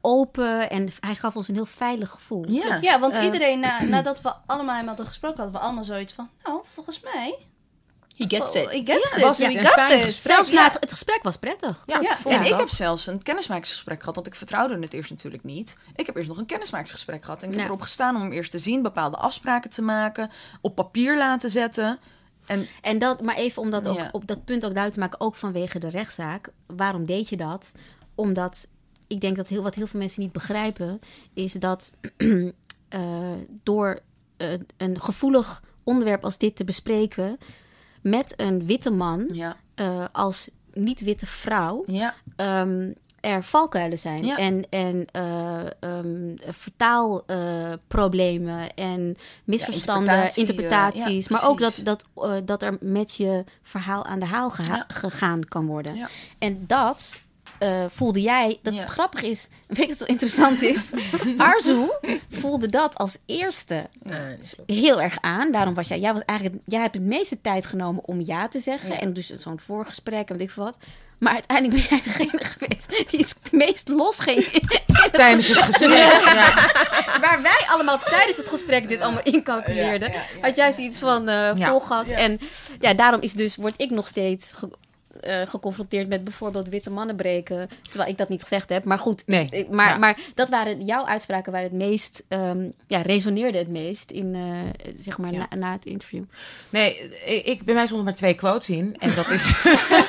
[0.00, 0.70] open.
[0.70, 2.44] En hij gaf ons een heel veilig gevoel.
[2.48, 2.78] ja.
[2.80, 6.30] Ja, want iedereen, na, nadat we allemaal hem hadden gesproken, hadden we allemaal zoiets van...
[6.44, 7.38] Nou, volgens mij...
[8.28, 8.72] He gets it.
[8.72, 9.46] Ik get was it.
[9.46, 10.04] het We een got fijn this.
[10.04, 10.34] gesprek?
[10.34, 10.56] Zelfs Ja.
[10.56, 11.82] na het, het gesprek was prettig.
[11.86, 12.16] Ja, Ja.
[12.24, 15.76] En ik heb zelfs een kennismakingsgesprek gehad, want ik vertrouwde het eerst natuurlijk niet.
[15.96, 17.42] Ik heb eerst nog een kennismakingsgesprek gehad.
[17.42, 17.66] En ik heb Ja.
[17.68, 20.30] erop gestaan om hem eerst te zien, bepaalde afspraken te maken,
[20.60, 21.98] op papier laten zetten.
[22.46, 24.08] En En dat, maar even om dat ook, Ja.
[24.12, 26.48] op dat punt ook duidelijk te maken, ook vanwege de rechtszaak.
[26.66, 27.72] Waarom deed je dat?
[28.14, 28.66] Omdat
[29.06, 31.00] ik denk dat heel, wat heel veel mensen niet begrijpen,
[31.34, 31.90] is dat
[32.88, 33.00] eh,
[33.62, 34.00] door
[34.36, 37.38] eh, een gevoelig onderwerp als dit te bespreken
[38.02, 44.24] met een witte man ja, eh, als niet-witte vrouw, ja, ehm, er valkuilen zijn.
[44.24, 44.36] Ja.
[44.36, 46.36] En, en eh, ehm,
[47.42, 51.24] vertaalproblemen en misverstanden, interpretatie, interpretaties.
[51.24, 52.04] eh, ja, maar ook dat, dat,
[52.44, 56.08] dat er met je verhaal aan de haal geha- gegaan kan worden.
[56.38, 57.20] En dat
[57.62, 58.80] eh, voelde jij, dat Ja.
[58.80, 60.80] het grappig is, weet je wat zo interessant is?
[61.36, 61.86] Arzu
[62.28, 63.86] voelde dat als eerste
[64.66, 65.52] heel erg aan.
[65.52, 68.58] Daarom was jij, jij was eigenlijk, jij hebt het meeste tijd genomen om ja te
[68.58, 68.90] zeggen.
[68.92, 69.00] Ja.
[69.00, 70.76] En dus zo'n voorgesprek en weet ik wat.
[71.18, 74.44] Maar uiteindelijk ben jij degene geweest die het meest losging.
[75.12, 75.88] Tijdens het gesprek.
[75.90, 76.54] Ja.
[77.20, 80.12] Waar wij allemaal tijdens het gesprek dit allemaal incalculeerden.
[80.40, 81.68] Had jij zoiets van eh Ja.
[81.68, 82.08] vol gas.
[82.08, 82.38] En
[82.80, 84.52] ja, daarom is dus, word ik nog steeds
[85.22, 87.68] eh, geconfronteerd met bijvoorbeeld witte mannen breken.
[87.88, 88.84] Terwijl ik dat niet gezegd heb.
[88.84, 89.96] Maar goed, Nee, ik- maar, ja.
[89.96, 94.90] maar dat waren jouw uitspraken waar het meest, ehm, ja, resoneerde het meest in, eh,
[94.94, 95.38] zeg maar, Ja.
[95.50, 96.22] na, na het interview.
[96.70, 98.96] Nee, ik, ik- bij mij stonden maar twee quotes in.
[98.98, 99.62] En dat is,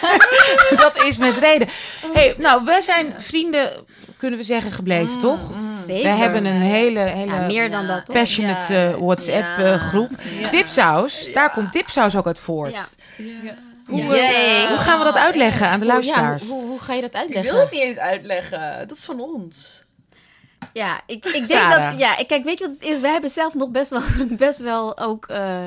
[0.84, 1.67] dat is met reden.
[2.13, 3.71] Hey, nou, we zijn vrienden,
[4.17, 5.39] kunnen we zeggen, gebleven, toch?
[5.88, 6.04] Zeker.
[6.12, 8.15] We hebben een hele, hele Ja, meer dan dat, toch?
[8.15, 10.12] passionate eh, WhatsApp-groep.
[10.39, 10.49] Ja.
[10.49, 12.71] Dipsaus, daar komt Dipsaus ook uit voort.
[12.73, 13.56] Ja.
[13.85, 14.31] Hoe, Ja.
[14.33, 16.41] eh, hoe gaan we dat uitleggen aan de luisteraars?
[16.41, 17.59] Ja, hoe, hoe, hoe ga je dat ik wil uitleggen?
[17.61, 18.87] het niet eens uitleggen.
[18.87, 19.83] Dat is van ons.
[20.73, 21.89] Ja, ik, ik denk Sarah.
[21.91, 21.99] dat.
[21.99, 22.99] Ja, ik- kijk, weet je wat het is?
[22.99, 24.01] We hebben zelf nog best wel,
[24.47, 25.65] best wel ook eh,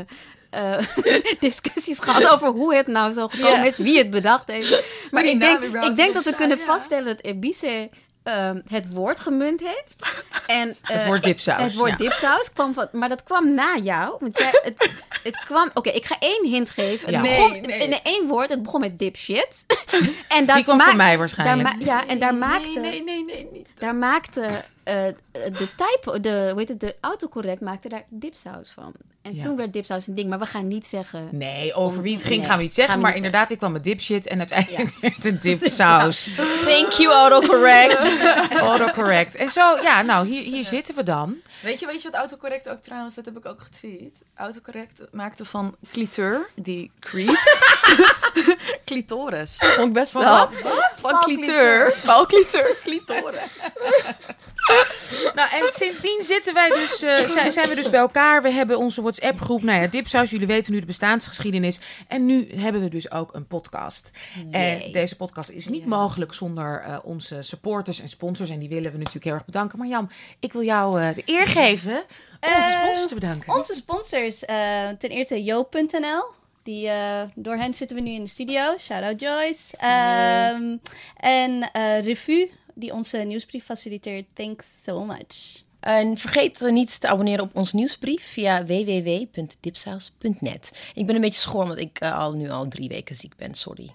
[0.51, 0.79] eh,
[1.39, 4.83] discussies gehad over hoe het nou zo gekomen is, wie het bedacht heeft.
[5.11, 7.91] Maar ik denk, ik denk dat we kunnen vaststellen dat Ebice
[8.27, 9.97] ehm, het woord gemunt heeft.
[10.47, 11.63] En, Het eh, woord dipsaus.
[11.63, 11.97] Het woord ja.
[11.97, 14.17] dipsaus kwam van, maar dat kwam na jou.
[14.21, 14.91] Want jij, het,
[15.23, 15.71] het kwam.
[15.75, 17.07] Oké, ik ga één hint geven.
[17.07, 17.21] Het Ja.
[17.21, 17.89] begon, Nee, nee.
[17.89, 18.51] nee, één woord.
[18.51, 19.65] Het begon met dipshit.
[20.29, 21.75] en dat Die kwam ma- van mij waarschijnlijk.
[21.79, 22.69] ja, en daar maakte.
[22.81, 23.69] Nee, nee, nee, nee, niet.
[23.79, 24.49] Daar maakte
[24.87, 28.93] eh, de type, de, hoe heet het, de autocorrect maakte daar dipsaus van.
[29.23, 29.43] En Ja.
[29.43, 31.29] toen werd dipsaus een ding, maar we gaan niet zeggen.
[31.33, 32.95] Nee, over wie het ging Nee, gaan we niet zeggen.
[32.95, 36.31] we Maar niet inderdaad, ik kwam met dipshit en uiteindelijk werd het een dipsaus.
[36.65, 38.23] Thank you, autocorrect.
[38.61, 39.35] Autocorrect.
[39.35, 41.35] En zo, ja, nou, hier, hier zitten we dan.
[41.63, 44.19] Weet je, weet je wat autocorrect ook trouwens, dat heb ik ook getweet.
[44.35, 47.39] Autocorrect maakte van cliteur, die creep,
[48.85, 49.57] clitoris.
[49.59, 50.39] Vond ik best Van wel.
[50.39, 50.63] wat?
[50.97, 51.95] Van cliteur.
[52.05, 53.61] Valcliteur, clitoris.
[55.35, 58.43] Nou, en sindsdien zitten wij dus, eh, zijn, zijn we dus bij elkaar.
[58.43, 59.63] We hebben onze WhatsApp-groep.
[59.63, 61.81] Nou ja, Dipsaus, jullie weten nu de bestaansgeschiedenis.
[62.09, 64.11] En nu hebben we dus ook een podcast.
[64.51, 68.51] En deze podcast is niet mogelijk zonder eh, onze supporters en sponsors.
[68.51, 69.79] En die willen we natuurlijk heel erg bedanken.
[69.79, 72.05] Maar Jan, ik wil jou eh, de eer geven
[72.41, 73.55] onze Eh, sponsors te bedanken.
[73.55, 74.39] Onze sponsors,
[74.99, 76.25] ten eerste Jo.nl.
[76.63, 76.91] Die,
[77.35, 78.77] door hen zitten we nu in de studio.
[78.79, 79.77] Shout out Joyce.
[79.77, 80.77] Ehm,
[81.17, 84.25] en eh Revue, die onze nieuwsbrief faciliteert.
[84.33, 85.65] Thanks so much.
[85.81, 90.91] En vergeet niet te abonneren op ons nieuwsbrief via www.dipsaus.net.
[90.95, 93.55] Ik ben een beetje schoor, omdat ik eh, al nu al drie weken ziek ben.
[93.55, 93.91] Sorry.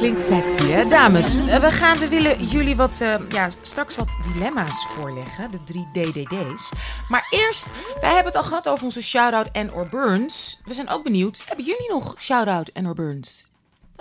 [0.00, 0.88] Klinkt sexy hè?
[0.88, 5.62] Dames, eh, we, gaan, we willen jullie wat, eh, ja, straks wat dilemma's voorleggen, de
[5.64, 6.70] drie DDD's.
[7.08, 7.66] Maar eerst,
[8.00, 10.60] wij hebben het al gehad over onze shout-out en or burns.
[10.64, 13.46] We zijn ook benieuwd, hebben jullie nog shout-out en or burns?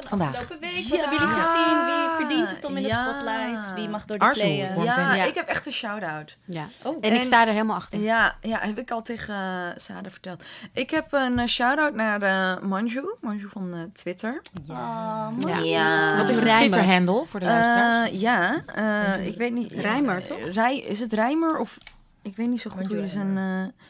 [0.08, 0.28] Vandaag.
[0.28, 1.86] Afgelopen week, wat hebben jullie gezien?
[1.86, 3.74] Wie verdient het om in de spotlight?
[3.74, 4.76] Wie mag door de Arzo, playen?
[4.76, 5.24] want- Ja, Ja.
[5.24, 6.38] ik heb echt een shout-out.
[6.46, 6.66] Ja.
[6.84, 8.00] Oh, En ik sta er helemaal achter.
[8.00, 10.44] Ja, ja, heb ik al tegen uh, Sada verteld.
[10.74, 13.16] Ik heb een eh, shout-out naar eh, Manju.
[13.22, 14.42] Manju van eh, Twitter.
[14.70, 15.58] Oh, Ja.
[15.58, 16.18] Ja.
[16.18, 16.70] Wat is de Rijmer.
[16.70, 18.10] Twitter-handle voor de luisteraars?
[18.10, 19.72] Eh, ja, eh, ik weet niet.
[19.72, 20.38] Rijmer, toch?
[20.52, 21.78] Rij, is het Rijmer of...
[22.22, 23.38] Ik weet niet zo goed hoe je zijn...
[23.38, 23.86] eh,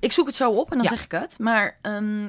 [0.00, 0.90] ik zoek het zo op en dan Ja.
[0.90, 1.38] zeg ik het.
[1.38, 2.28] Maar ehm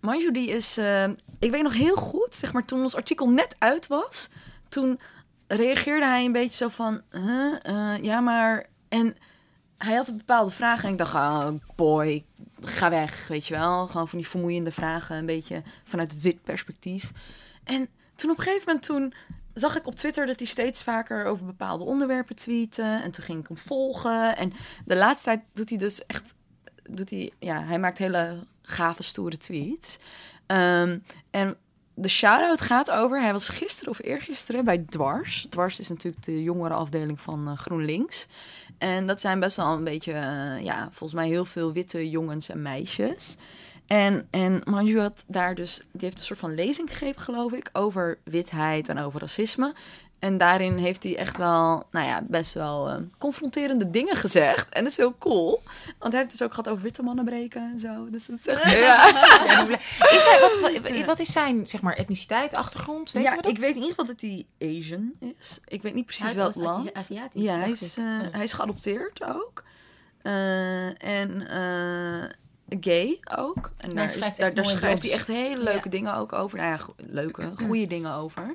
[0.00, 0.76] Manju die is...
[0.78, 1.04] eh,
[1.42, 4.28] ik weet nog heel goed, zeg maar toen ons artikel net uit was...
[4.68, 5.00] Toen
[5.46, 7.00] reageerde hij een beetje zo van...
[7.10, 8.66] eh, ja, maar...
[8.88, 9.16] En
[9.78, 11.14] hij had een bepaalde vragen en ik dacht...
[11.14, 12.24] Oh, boy,
[12.60, 13.86] ga weg, weet je wel.
[13.86, 17.12] Gewoon van die vermoeiende vragen, een beetje vanuit het wit perspectief.
[17.64, 19.14] En toen op een gegeven moment toen
[19.54, 23.00] zag ik op Twitter dat hij steeds vaker over bepaalde onderwerpen tweette.
[23.02, 24.36] En toen ging ik hem volgen.
[24.36, 24.52] En
[24.84, 26.34] de laatste tijd doet hij dus echt...
[26.82, 29.98] Doet hij, ja, hij maakt hele gave, stoere tweets.
[30.52, 30.98] Ehm,
[31.30, 31.56] en
[31.94, 33.20] de shout-out gaat over...
[33.20, 35.46] Hij was gisteren of eergisteren bij Dwars.
[35.50, 38.26] Dwars is natuurlijk de jongerenafdeling van eh, GroenLinks.
[38.78, 40.12] En dat zijn best wel een beetje...
[40.12, 43.36] eh, ja, volgens mij heel veel witte jongens en meisjes.
[43.86, 47.68] En, en Manju had daar dus, die heeft een soort van lezing gegeven, geloof ik,
[47.72, 49.74] over witheid en over racisme.
[50.22, 54.68] En daarin heeft hij echt wel, nou ja, best wel eh, confronterende dingen gezegd.
[54.68, 55.62] En dat is heel cool.
[55.98, 58.10] Want hij heeft dus ook gehad over witte mannen breken en zo.
[58.10, 58.62] Dus dat is echt...
[58.72, 58.78] Ja,
[59.46, 63.12] Ja, is hij, wat, wat, wat is zijn zeg maar, etniciteit, achtergrond?
[63.12, 63.50] Weten ja we dat?
[63.50, 65.58] ik weet in ieder geval dat hij Asian is.
[65.64, 66.94] Ik weet niet precies welk land.
[66.94, 68.28] Aziatisch, Ja, hij is, eh, Ja.
[68.32, 69.64] hij is geadopteerd ook.
[70.22, 71.46] Eh, en
[72.80, 73.72] gay ook.
[73.76, 76.58] En daar, schrijft is, daar, schrijft hij echt hele leuke dingen ook over.
[76.58, 78.54] Nou ja, go- leuke, goede dingen over.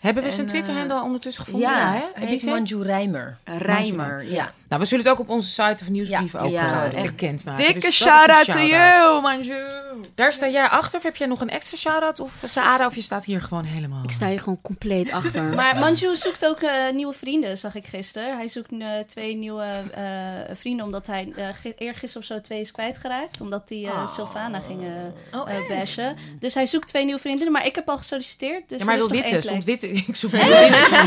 [0.00, 1.68] Hebben we zijn En, Twitter-handle ondertussen gevonden?
[1.70, 1.98] ja, Ja, hè?
[1.98, 2.44] Hij Heb je heet?
[2.44, 3.38] Manju Rijmer.
[3.44, 4.52] Rijmer, ja.
[4.68, 7.64] Nou, we zullen het ook op onze site of nieuwsbrief ook ja, eh, echt bekendmaken.
[7.64, 9.66] Dikke Dus shout-out to you, Manju!
[10.14, 12.20] Daar sta jij achter of heb jij nog een extra shout-out?
[12.20, 14.04] Of Saara, of je staat hier gewoon helemaal...
[14.04, 15.42] Ik sta hier gewoon compleet achter.
[15.42, 18.36] Maar Manju zoekt ook eh, nieuwe vrienden, zag ik gisteren.
[18.36, 20.04] Hij zoekt eh, twee nieuwe eh,
[20.52, 21.44] vrienden, omdat hij uh,
[21.78, 23.40] eergisteren of zo twee is kwijtgeraakt.
[23.40, 26.16] Omdat hij eh Sylvana ging eh, Oh, eh, bashen.
[26.38, 28.68] Dus hij zoekt twee nieuwe vrienden, maar ik heb al gesolliciteerd.
[28.68, 29.32] Dus ja, maar er wil nog witte.
[29.32, 29.80] één Stond plek.
[29.80, 29.89] witte.
[30.08, 30.46] Ik zoek witte.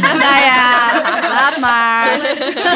[0.04, 2.16] nou ja, laat maar.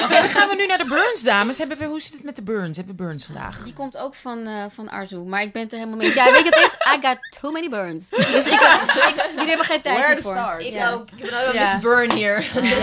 [0.04, 1.58] Oké, dan gaan we nu naar de Burns, dames.
[1.58, 2.78] Hebben we, hoe zit het met de Burns?
[2.78, 3.64] Hebben we Burns vandaag?
[3.64, 6.14] Die komt ook van, eh van Arzu, maar ik ben het er helemaal mee.
[6.14, 8.10] Ja, weet je, het is, I got too many burns.
[8.10, 10.64] Dus ik, ik, jullie hebben geen tijd Where start?
[10.64, 10.92] Ik Ja.
[10.92, 11.08] ook.
[11.16, 11.80] Ik ben ook Ja.
[11.80, 12.46] Burn hier.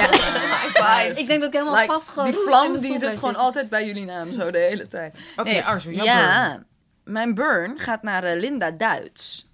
[0.74, 1.00] Ja.
[1.00, 3.87] Ik denk dat ik helemaal Like, vastgeroest die in vlam die zit gewoon altijd bij
[3.87, 5.18] jullie naam, zo de hele tijd.
[5.37, 6.66] Oké, Arzu, jouw ja, burn.
[7.04, 9.48] mijn burn gaat naar eh, Linda Duits.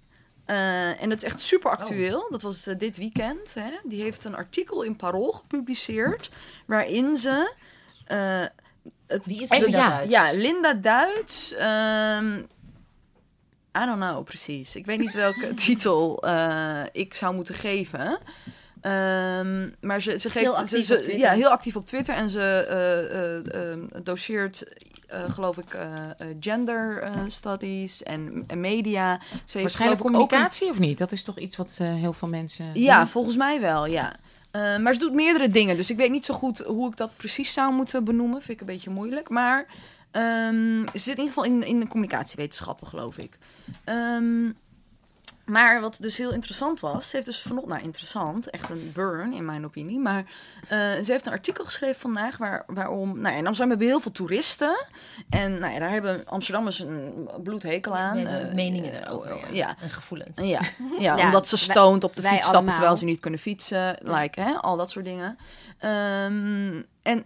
[0.45, 2.27] Eh, en dat is echt super actueel.
[2.29, 3.53] Dat was eh, dit weekend.
[3.53, 3.69] Hè.
[3.83, 6.29] Die heeft een artikel in Parool gepubliceerd.
[6.65, 7.53] Waarin ze.
[8.05, 8.45] eh,
[9.07, 9.89] het, Wie is Linda ja.
[9.89, 10.11] Duits?
[10.11, 11.53] Ja, Linda Duits.
[11.53, 12.37] ehm,
[13.77, 14.75] I don't know precies.
[14.75, 18.19] Ik weet niet welke titel eh, ik zou moeten geven.
[18.81, 21.17] Ehm, maar ze, ze geeft Heel actief ze, op ze- Twitter.
[21.27, 22.15] Ja, heel actief op Twitter.
[22.15, 24.63] En ze eh, eh, eh, doseert,
[25.11, 29.19] eh, geloof ik, eh, eh, gender studies en, en media.
[29.19, 30.97] Ze heeft, Waarschijnlijk een- communicatie of niet?
[30.97, 33.07] Dat is toch iets wat heel veel mensen ja, doen?
[33.07, 34.15] volgens mij wel, ja.
[34.51, 37.53] Maar ze doet meerdere dingen, dus ik weet niet zo goed hoe ik dat precies
[37.53, 38.41] zou moeten benoemen.
[38.41, 39.29] Vind ik een beetje moeilijk.
[39.29, 39.65] Maar
[40.11, 43.37] ehm, ze zit in ieder geval in, in de communicatiewetenschappen, geloof ik.
[43.83, 44.49] Ehm,
[45.45, 49.33] maar wat dus heel interessant was, ze heeft dus vanochtend, nou interessant, echt een burn
[49.33, 49.99] in mijn opinie.
[49.99, 50.23] Maar
[50.67, 53.93] eh, ze heeft een artikel geschreven vandaag waar, waarom, nou ja, in Amsterdam hebben we
[53.93, 54.85] heel veel toeristen.
[55.29, 58.15] En nou ja, daar hebben Amsterdammers een bloedhekel aan.
[58.15, 59.47] Nee, de Eh, meningen eh, erover, ja.
[59.51, 59.75] ja.
[59.81, 60.37] En gevoelens.
[60.41, 60.59] Ja,
[60.99, 62.73] ja, Ja, omdat ze stoont op de fiets stappen allemaal.
[62.73, 63.97] terwijl ze niet kunnen fietsen.
[64.01, 65.37] Like, hè, al dat soort dingen.
[65.79, 67.25] Ehm, en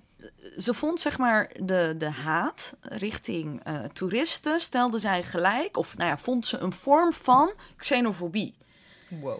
[0.58, 6.10] ze vond zeg maar de, de haat richting eh, toeristen, stelde zij gelijk, of nou
[6.10, 8.56] ja, vond ze een vorm van xenofobie.
[9.08, 9.40] Wow.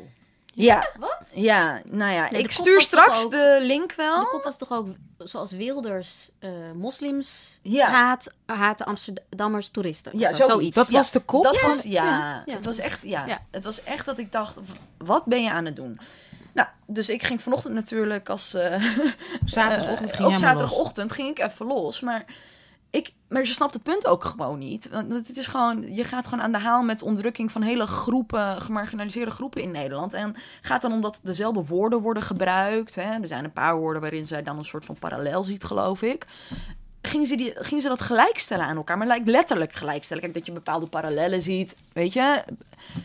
[0.58, 1.18] Ja, wat?
[1.34, 4.20] Ja, nou ja, Nee, ik stuur straks ook- de link wel.
[4.20, 7.88] De kop was toch ook, zoals Wilders, eh, moslims Ja.
[7.90, 10.18] haat, haten Amsterdammers toeristen.
[10.20, 10.76] Ja, Zo- zoiets.
[10.76, 11.44] Dat Ja, was de kop?
[11.44, 13.46] Dat Ja, was, ja, ja, ja, het was echt, ja, ja.
[13.52, 14.58] het was echt dat ik dacht,
[14.98, 16.00] wat ben je aan het doen?
[16.56, 18.54] Nou, dus ik ging vanochtend natuurlijk als...
[18.54, 18.74] eh,
[19.42, 22.00] Op zaterdagochtend ging Op zaterdagochtend ging ik even los.
[22.02, 22.26] Maar,
[22.90, 24.90] ik, maar je snapt het punt ook gewoon niet.
[24.90, 28.62] Want het is gewoon, je gaat gewoon aan de haal met onderdrukking van hele groepen,
[28.62, 30.14] gemarginaliseerde groepen in Nederland.
[30.14, 32.96] En gaat dan omdat dezelfde woorden worden gebruikt.
[32.96, 33.20] Hè?
[33.22, 36.26] Er zijn een paar woorden waarin zij dan een soort van parallel ziet, geloof ik.
[37.06, 38.98] Gingen ze, die, gingen ze dat gelijkstellen aan elkaar?
[38.98, 40.24] Maar lijkt letterlijk gelijkstellen.
[40.24, 42.44] Kijk, dat je bepaalde parallellen ziet, weet je.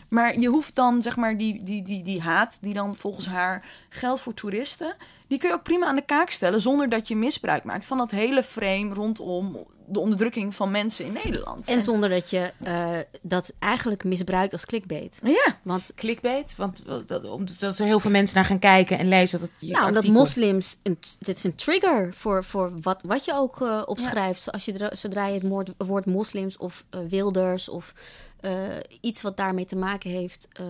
[0.07, 3.65] Maar je hoeft dan, zeg maar, die, die, die, die haat die dan volgens haar
[3.89, 4.95] geldt voor toeristen...
[5.27, 6.61] die kun je ook prima aan de kaak stellen...
[6.61, 11.13] zonder dat je misbruik maakt van dat hele frame rondom de onderdrukking van mensen in
[11.23, 11.67] Nederland.
[11.67, 12.89] En zonder dat je eh,
[13.21, 15.19] dat eigenlijk misbruikt als clickbait.
[15.23, 19.07] Ja, Want Clickbait, want eh, dat, omdat er heel veel mensen naar gaan kijken en
[19.07, 23.25] lezen dat je nou, omdat moslims, een, dit is een trigger voor, voor wat, wat
[23.25, 24.51] je ook eh, opschrijft.
[24.51, 27.93] Als je, dra- zodra je het woord, woord moslims of wilders of
[28.41, 28.51] eh,
[29.01, 30.65] iets wat daarmee te maken heeft eh,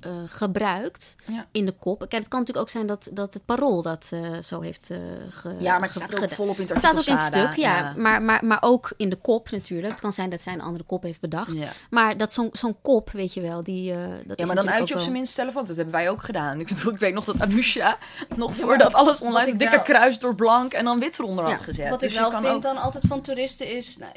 [0.00, 1.46] eh, gebruikt Ja.
[1.52, 1.98] in de kop.
[1.98, 4.98] Kijk, het kan natuurlijk ook zijn dat, dat het parool dat eh, zo heeft eh
[5.30, 7.52] ge, ja maar het staat ook volop in het Het staat ook in het stuk,
[7.64, 7.92] ja.
[7.96, 9.92] Maar, maar, maar ook in de kop natuurlijk.
[9.92, 11.58] Het kan zijn dat zij een andere kop heeft bedacht.
[11.58, 11.68] Ja.
[11.90, 13.92] Maar dat zo'n zo'n kop, weet je wel, die...
[13.92, 14.08] eh dat
[14.38, 15.66] Ja, is maar dan uit je op zijn minst zelf ook.
[15.66, 16.60] Dat hebben wij ook gedaan.
[16.60, 17.98] Ik bedoel, ik weet nog dat Anousha
[18.36, 21.44] nog voordat alles online een ik dikke wel- kruis door blank en dan wit eronder
[21.44, 21.50] Ja.
[21.50, 21.88] had gezet.
[21.88, 23.96] Wat Dus ik wel vind ook- dan altijd van toeristen is...
[23.96, 24.12] Nou,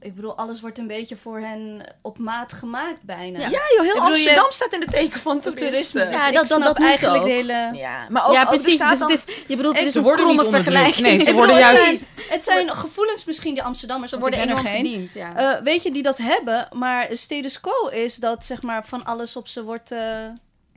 [0.00, 3.38] ik bedoel, alles wordt een beetje voor hen op maat gemaakt bijna.
[3.38, 3.44] Ja.
[3.48, 5.66] Ja, joh, heel Ik bedoel, je Amsterdam hebt- staat in de teken van toeristen.
[5.70, 6.04] toerisme.
[6.04, 7.24] Dus Ja, ik dat- snap dat eigenlijk ook.
[7.24, 7.70] de hele...
[7.72, 8.74] Ja, maar ook, ja, precies.
[8.74, 11.06] staat Dus dan- het is, je bedoelt, het is ze een kromme vergelijking.
[11.06, 14.40] Nee, ze worden bedoel, juist- Het zijn, het zijn gevoelens misschien, die Amsterdammers, Ze worden
[14.40, 14.72] enorm geen.
[14.74, 15.36] verdiend, ja.
[15.36, 19.36] Eh, weet je, die dat hebben, maar status quo is dat zeg maar van alles
[19.36, 19.90] op ze wordt...
[19.90, 20.00] eh,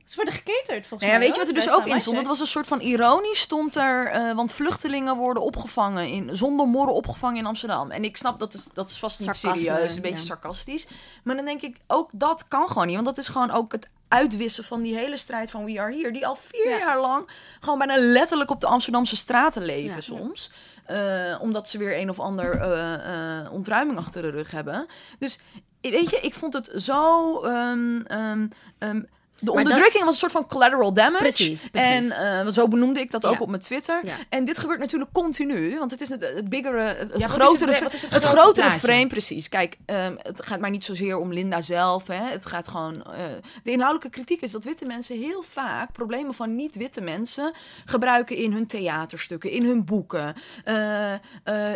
[0.04, 1.18] ze worden geketerd volgens Nou ja, mij.
[1.18, 2.16] weet je wat er dus ook in stond?
[2.16, 6.66] Het was een soort van ironisch stond er, eh, want vluchtelingen worden opgevangen in, zonder
[6.66, 7.90] morren opgevangen in Amsterdam.
[7.90, 10.22] En ik snap dat is, dat is vast niet Sarcasme, serieus, een beetje ja.
[10.24, 10.86] sarcastisch.
[11.24, 13.88] Maar dan denk ik, ook dat kan gewoon niet, want dat is gewoon ook het
[14.08, 16.78] uitwissen van die hele strijd van We Are Here, die al vier Ja.
[16.78, 17.28] jaar lang
[17.60, 20.00] gewoon bijna letterlijk op de Amsterdamse straten leven Ja.
[20.00, 20.50] soms.
[20.86, 24.86] Eh, omdat ze weer een of ander eh, ontruiming achter de rug hebben.
[25.18, 25.38] Dus
[25.80, 27.40] weet je, ik vond het zo.
[27.42, 28.46] ehm, ehm,
[28.78, 29.02] ehm,
[29.38, 31.18] de onderdrukking was een soort van collateral damage.
[31.22, 32.10] Precies, precies.
[32.10, 32.10] En
[32.46, 34.00] eh, zo benoemde ik dat ook op mijn Twitter.
[34.04, 34.14] Ja.
[34.28, 37.22] En dit gebeurt natuurlijk continu, want het is het, het biggere, het, het wat is
[37.22, 39.48] het grotere, is het het grote grotere frame, precies.
[39.48, 42.06] Kijk, ehm, het gaat mij niet zozeer om Linda zelf.
[42.06, 42.14] Hè.
[42.30, 43.02] Het gaat gewoon.
[43.04, 43.24] eh,
[43.62, 47.52] de inhoudelijke kritiek is dat witte mensen heel vaak problemen van niet-witte mensen
[47.84, 50.34] gebruiken in hun theaterstukken, in hun boeken.
[50.64, 51.12] eh,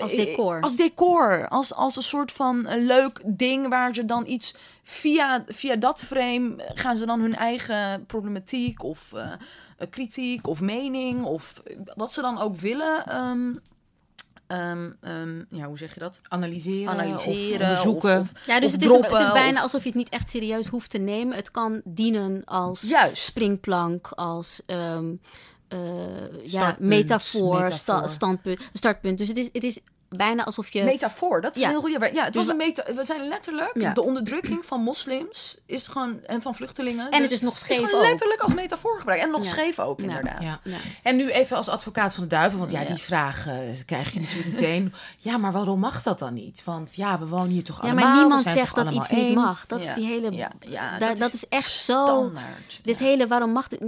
[0.00, 0.60] Als decor.
[0.60, 1.48] Als decor.
[1.48, 4.54] Als, als een soort van leuk ding waar ze dan iets
[4.90, 9.32] via, via dat frame gaan ze dan hun eigen problematiek of eh,
[9.76, 13.06] eh, kritiek of mening of eh, wat ze dan ook willen.
[13.06, 13.54] ehm,
[14.46, 16.20] ehm, ehm, ja, hoe zeg je dat?
[16.28, 18.20] analyseren, Analyseren, of onderzoeken.
[18.20, 19.98] of- of- Ja, dus of het is, droppen, het is bijna of- alsof je het
[19.98, 21.36] niet echt serieus hoeft te nemen.
[21.36, 23.22] Het kan dienen als Juist.
[23.22, 25.12] springplank, als ehm,
[25.68, 25.78] eh,
[26.44, 27.72] ja, metafoor, metafoor.
[27.78, 29.18] sta- standpunt, startpunt.
[29.18, 30.82] Dus het is, het is bijna alsof je...
[30.84, 31.68] Metafoor, dat is Ja.
[31.68, 31.90] heel goed.
[31.90, 33.92] Ja, het Dus was een meta we zijn letterlijk, Ja.
[33.92, 37.10] de onderdrukking van moslims is gewoon, en van vluchtelingen.
[37.10, 38.02] En het dus is nog is scheef gewoon ook.
[38.08, 39.24] letterlijk als metafoor gebruikt.
[39.24, 39.48] En nog Ja.
[39.50, 40.04] scheef ook, Ja.
[40.06, 40.42] inderdaad.
[40.42, 40.60] Ja.
[40.64, 40.76] Ja.
[41.02, 42.86] En nu even als advocaat van de duivel, want ja, Ja.
[42.86, 43.54] die vraag eh,
[43.86, 44.94] krijg je natuurlijk meteen.
[45.28, 46.62] Ja, maar waarom mag dat dan niet?
[46.64, 48.04] Want ja, we wonen hier toch Ja, allemaal.
[48.04, 49.66] maar we niemand zegt dat iets niet mag.
[49.66, 49.88] Dat Ja.
[49.88, 50.32] is die hele...
[50.32, 52.04] Ja, ja, daar- dat, is echt zo...
[52.04, 52.80] standaard.
[52.82, 53.04] Dit Ja.
[53.04, 53.66] hele, waarom mag...
[53.68, 53.80] het-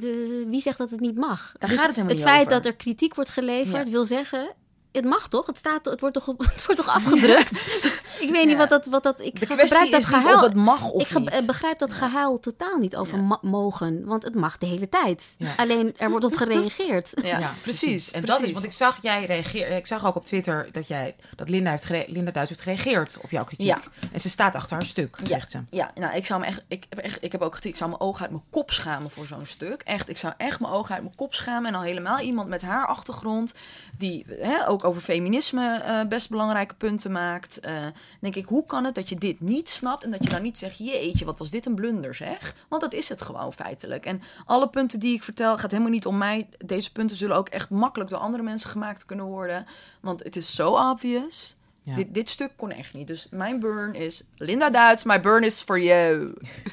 [0.00, 1.52] de, wie zegt dat het niet mag?
[1.58, 2.52] Daar Dus gaat het helemaal niet feit over.
[2.52, 3.92] dat er kritiek wordt geleverd, Ja.
[3.92, 4.52] wil zeggen...
[4.92, 5.46] Het mag toch?
[5.46, 7.62] Het, staat, het, wordt, toch, het wordt toch afgedrukt?
[8.24, 8.86] ik weet niet wat dat...
[8.86, 10.36] Wat dat ik De gebruik kwestie dat is niet gehuil.
[10.36, 11.46] of het mag of ik niet.
[11.46, 13.38] begrijp dat gehuil totaal niet over Ja.
[13.42, 14.04] mogen.
[14.04, 15.34] Want het mag de hele tijd.
[15.38, 15.54] Ja.
[15.56, 17.12] Alleen er wordt op gereageerd.
[17.22, 18.10] Ja, precies.
[18.10, 18.38] En precies.
[18.38, 21.48] dat is, want ik zag jij reageer, ik zag ook op Twitter dat jij dat
[21.48, 23.66] Linda heeft gere- Linda Duits heeft gereageerd op jouw kritiek.
[23.66, 23.80] Ja.
[24.12, 25.60] En ze staat achter haar stuk, zegt ze.
[25.70, 27.90] Ja, nou, ik zou me echt, ik heb echt, ik heb ook gezien, ik zou
[27.90, 29.82] mijn ogen uit mijn kop schamen voor zo'n stuk.
[29.82, 31.68] Echt, ik zou echt mijn ogen uit mijn kop schamen.
[31.68, 33.54] En al helemaal iemand met haar achtergrond,
[33.98, 37.60] die hè, ook over feminisme eh, best belangrijke punten maakt.
[37.60, 37.86] eh,
[38.20, 40.58] denk ik, hoe kan het dat je dit niet snapt en dat je dan niet
[40.58, 42.54] zegt, jeetje, wat was dit een blunder zeg?
[42.68, 44.06] Want dat is het gewoon feitelijk.
[44.06, 46.48] En alle punten die ik vertel, gaat helemaal niet om mij.
[46.64, 49.66] Deze punten zullen ook echt makkelijk door andere mensen gemaakt kunnen worden.
[50.00, 51.56] Want het is zo obvious.
[51.82, 51.94] Ja.
[51.94, 53.06] Dit, dit stuk kon echt niet.
[53.06, 55.04] Dus mijn burn is Linda Duits.
[55.04, 56.32] My burn is for you.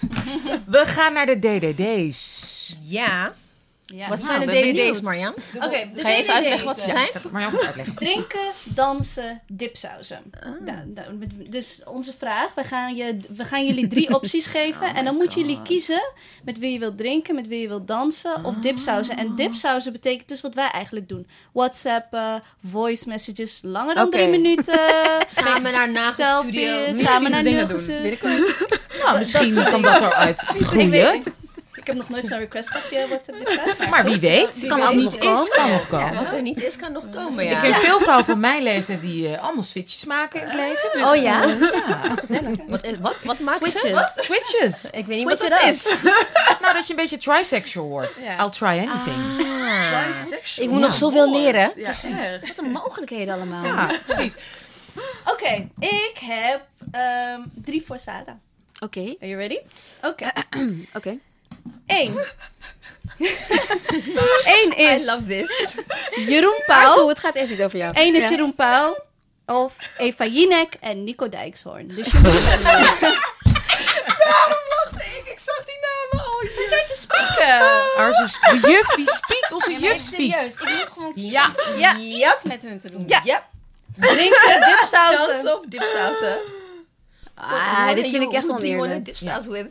[0.67, 2.75] We gaan naar de DDD's.
[2.81, 3.33] Ja.
[3.88, 4.07] Ja.
[4.09, 5.01] Wat Nou, zijn de ben DVD's, benieuwd.
[5.01, 5.33] Marjan?
[5.55, 7.31] Oké, de Ga je even uitleggen wat ze Ja, zijn?
[7.51, 7.95] moet uitleggen.
[7.95, 10.21] Drinken, dansen, dipsausen.
[10.43, 10.65] Ah.
[10.65, 14.88] Da- da- met- dus onze vraag, we gaan, je, we gaan jullie drie opties geven.
[14.88, 16.11] Oh en dan moeten jullie kiezen
[16.43, 19.17] met wie je wilt drinken, met wie je wilt dansen of dipsausen.
[19.17, 21.27] En dipsausen betekent dus wat wij eigenlijk doen.
[21.53, 24.79] WhatsAppen, voice messages, langer dan drie minuten.
[25.43, 26.61] Samen naar Nagelstudio.
[26.83, 27.67] Selfies, samen naar dingen.
[29.03, 31.23] Nou, misschien soort kan dat eruit Ik groeien.
[31.86, 33.89] Ik heb nog nooit zo'n request gehad via WhatsApp dipsaus.
[33.89, 35.51] Maar wie weet, Wie kan altijd niet nog is, komen.
[35.51, 36.23] kan nog Ja, komen.
[36.23, 37.51] wat er niet is, kan nog komen, ja.
[37.63, 40.89] Ik ken veel vrouwen van mijn leeftijd die eh, allemaal switches maken in het leven.
[40.93, 41.43] Dus, Oh ja?
[41.43, 42.15] eh, ja.
[42.15, 42.57] Gezellig.
[42.67, 43.57] Wat, wat, wat maakt?
[43.57, 43.99] Switches.
[44.15, 44.86] Switches.
[44.86, 45.83] Ik weet niet Switch wat dat is.
[46.61, 48.21] Nou, dat je een beetje trisexual wordt.
[48.23, 48.43] Ja.
[48.43, 49.47] I'll try anything.
[50.57, 51.71] Ik moet nog zoveel leren.
[51.75, 52.07] Ja, echt.
[52.47, 53.63] Wat een mogelijkheden allemaal.
[53.65, 54.36] Ja, precies.
[55.25, 56.61] Oké, ik heb
[56.91, 57.97] ehm, drie voor.
[58.79, 59.57] Oké, Are you ready?
[60.03, 60.25] Oké.
[60.97, 61.17] oké.
[61.88, 62.20] Eén.
[64.45, 65.74] Eén is I love this.
[66.28, 67.07] Jeroen Pauw.
[67.07, 67.91] het gaat echt niet over jou.
[67.95, 68.30] Eén is Ja.
[68.30, 68.97] Jeroen Pauw.
[69.45, 71.88] Of Eva Jinek en Nico Dijkshoorn.
[71.88, 72.34] Dus je moet
[75.26, 76.41] Ik zag die namen al.
[76.41, 78.61] Ik zit jij te spieken.
[78.61, 80.32] De juf die spiekt, onze Ja, juf spiekt.
[80.32, 80.45] serieus.
[80.55, 81.32] Ik moet gewoon kiezen.
[81.32, 81.53] Ja.
[81.76, 81.97] Ja.
[81.97, 83.03] Iets met hun te doen.
[83.07, 83.22] Ja.
[83.24, 83.47] Ja.
[83.99, 85.61] Drinken, dipsausen.
[85.70, 86.38] Dipsausen?
[87.36, 89.05] Ah, dit vind ik echt oneerlijk.
[89.05, 89.68] dip sauce with?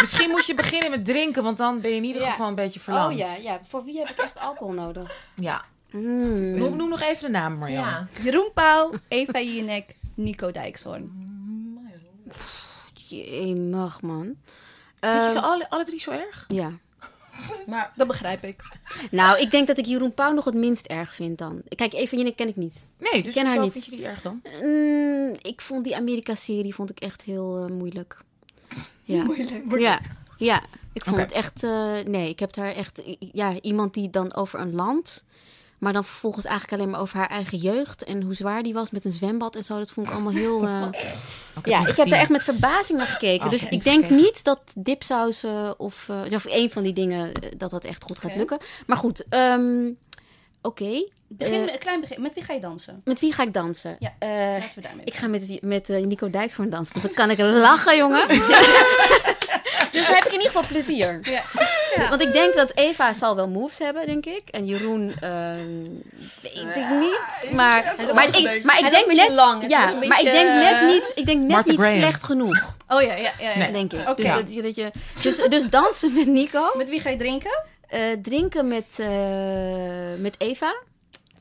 [0.00, 2.30] Misschien moet je beginnen met drinken, want dan ben je in ieder Ja.
[2.30, 3.12] geval een beetje verlamd.
[3.12, 3.60] Oh ja, ja.
[3.68, 5.16] Voor wie heb ik echt alcohol nodig?
[5.34, 5.64] Ja.
[5.90, 6.58] Mm.
[6.58, 7.78] Noem, noem nog even de naam, Marjan.
[7.84, 8.06] Ja.
[8.22, 11.24] Jeroen Pauw, Eva Jinek, Nico Dijkshoorn.
[12.94, 14.36] Jemig, man.
[15.00, 16.44] Vind je ze alle, alle drie zo erg?
[16.48, 16.70] Ja.
[17.66, 18.62] Maar dat begrijp ik.
[19.10, 21.62] Nou, ik denk dat ik Jeroen Pauw nog het minst erg vind dan.
[21.74, 22.84] Kijk, Eva Jinek ken ik niet.
[22.98, 23.72] Nee, dus ken haar niet.
[23.72, 24.42] vind je die erg dan?
[24.62, 28.16] Mm, ik vond die Amerika-serie vond ik echt heel eh, moeilijk.
[29.06, 29.24] Ja.
[29.64, 29.78] Moeilijk?
[29.78, 30.00] Ja,
[30.38, 30.62] ja.
[30.92, 31.62] Ik vond het echt...
[31.62, 33.02] eh, nee, ik heb daar echt...
[33.18, 35.24] Ja, iemand die dan over een land...
[35.78, 38.04] Maar dan vervolgens eigenlijk alleen maar over haar eigen jeugd...
[38.04, 39.78] en hoe zwaar die was met een zwembad en zo.
[39.78, 40.62] Dat vond ik allemaal heel...
[40.66, 40.88] eh,
[41.64, 43.44] ja, ik heb daar echt met verbazing naar gekeken.
[43.44, 44.16] Oh, dus ik denk gekeken.
[44.16, 47.32] niet dat dipsausen of, eh of een van die dingen...
[47.56, 48.58] dat dat echt goed gaat lukken.
[48.86, 49.90] Maar goed, ehm,
[50.62, 51.08] oké.
[51.28, 52.22] Begin, Eh, een klein begin.
[52.22, 53.00] Met wie ga je dansen?
[53.04, 53.96] met wie ga ik dansen?
[53.98, 54.14] Ja.
[54.18, 57.30] Eh, Laten we daarmee ik ga met, met eh, Nico Dijkshoorn dansen, want dan kan
[57.30, 58.28] ik lachen, jongen.
[59.92, 61.18] dus dan heb ik in ieder geval plezier.
[61.22, 61.42] Ja.
[62.08, 64.42] Want ik denk dat Eva zal wel moves hebben, denk ik.
[64.50, 65.84] En Jeroen, ehm,
[66.42, 67.20] weet ik niet.
[67.52, 69.32] Maar, maar, ik, maar ik denk een beetje net...
[69.36, 69.68] lang.
[69.68, 71.98] Ja, een maar ik beetje, denk net eh, niet, ik denk net Martha niet Graham.
[71.98, 73.48] slecht genoeg, Oh ja, ja, ja.
[73.48, 73.56] ja.
[73.56, 73.72] Nee.
[73.72, 74.08] denk ik.
[74.08, 74.22] Oké.
[74.22, 74.90] Dus, dat, je- dat je,
[75.22, 76.70] dus, dus dansen met Nico.
[76.76, 77.62] Met wie ga je drinken?
[77.88, 79.08] eh, drinken met, eh,
[80.18, 80.74] met Eva.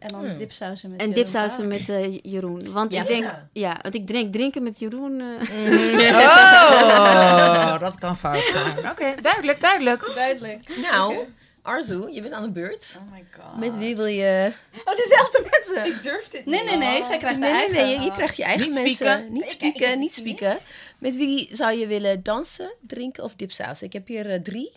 [0.05, 0.37] En dan Hmm.
[0.37, 2.71] dipsausen met En Jeroen dipsausen met eh, Jeroen.
[2.73, 3.47] Want Ja, ik denk, ja.
[3.53, 5.21] ja, want ik drink drinken met Jeroen.
[5.21, 6.15] eh,
[7.73, 8.77] Oh, dat kan fout gaan.
[8.91, 10.11] Oké, duidelijk, duidelijk.
[10.15, 10.77] Duidelijk.
[10.81, 11.15] Nou,
[11.61, 12.97] Arzu, je bent aan de beurt.
[12.97, 13.57] Oh my god.
[13.59, 14.53] Met wie wil je...
[14.85, 15.93] Oh, dezelfde mensen.
[15.95, 17.03] Ik durf dit Nee, nee, nee.
[17.03, 17.85] Zij krijgt Nee, haar nee, eigen.
[17.91, 18.95] nee, je, je krijgt je eigen Niet mensen.
[18.95, 19.33] spieken.
[19.33, 20.57] Niet spieken, niet spieken.
[20.99, 23.85] Met wie zou je willen dansen, drinken of dipsausen?
[23.87, 24.71] Ik heb hier eh, drie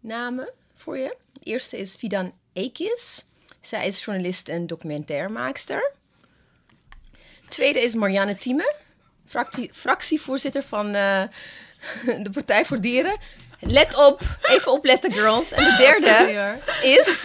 [0.00, 1.16] namen voor je.
[1.32, 3.24] De eerste is Fidan Ekis.
[3.62, 5.90] Zij is journalist en documentairmaakster.
[7.48, 8.74] Tweede is Marianne Thieme,
[9.28, 11.22] fractie- fractievoorzitter van eh,
[12.24, 13.16] de Partij voor Dieren.
[13.60, 15.50] Let op, even opletten girls.
[15.52, 17.24] En de derde is...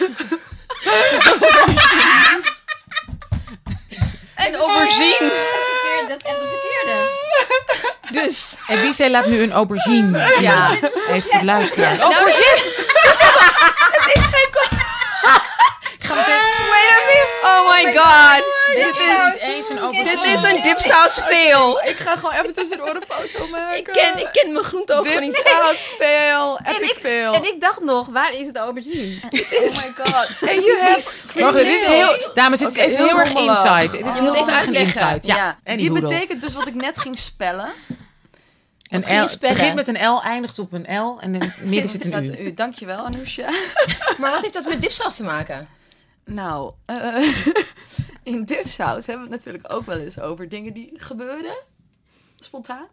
[4.36, 5.32] een aubergine.
[6.08, 7.26] dat is echt de verkeerde.
[8.22, 10.36] Dus En wie zei laat nu een aubergine?
[10.40, 10.70] Ja.
[11.08, 11.96] Even luisteren.
[11.96, 12.74] Nou, Oh, courgette!
[13.90, 14.46] Het is geen
[16.08, 17.47] Wait a minute.
[17.58, 18.44] Oh my god.
[18.74, 21.80] Dit Dit is, is eens een dit is een dipsaus veel.
[21.84, 23.76] Ik ga gewoon even tussendoor een foto maken.
[23.76, 25.34] Ik ken, ik ken mijn groente ook gewoon niet.
[25.34, 27.34] Dipsaus veel, En epic ik, veel.
[27.34, 29.16] en ik dacht nog, waar is het aubergine?
[29.68, 30.28] Oh my god.
[30.48, 31.24] En je hebt...
[31.34, 33.90] Wacht, dit is heel, dames, dit is even heel erg insight.
[33.92, 34.86] Dit is heel even erg een uitleggen.
[34.86, 35.26] insight.
[35.26, 36.00] Ja, dit Anyhoodle.
[36.08, 37.72] betekent dus wat ik net ging spellen.
[38.88, 42.12] Een L, begint met een L, eindigt op een L en in het midden zit
[42.12, 42.44] een U.
[42.44, 42.54] U.
[42.54, 43.48] Dankjewel, Anousha.
[44.18, 45.68] Maar wat heeft dat met dipsaus te maken?
[46.30, 47.46] Nou, eh,
[48.22, 51.56] in dipsaus hebben we het natuurlijk ook wel eens over dingen die gebeuren.
[52.36, 52.86] Spontaan.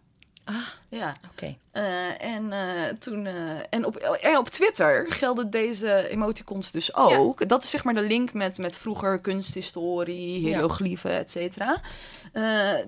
[0.46, 0.56] Ah.
[0.90, 1.14] Ja.
[1.32, 1.56] Oké.
[1.72, 2.60] Eh, en, eh,
[3.00, 3.34] toen, eh,
[3.70, 7.48] en, op, en op Twitter gelden deze emoticons dus ook.
[7.50, 11.78] Dat is zeg maar de link met, met vroeger kunsthistorie, hieroglyphen, et cetera.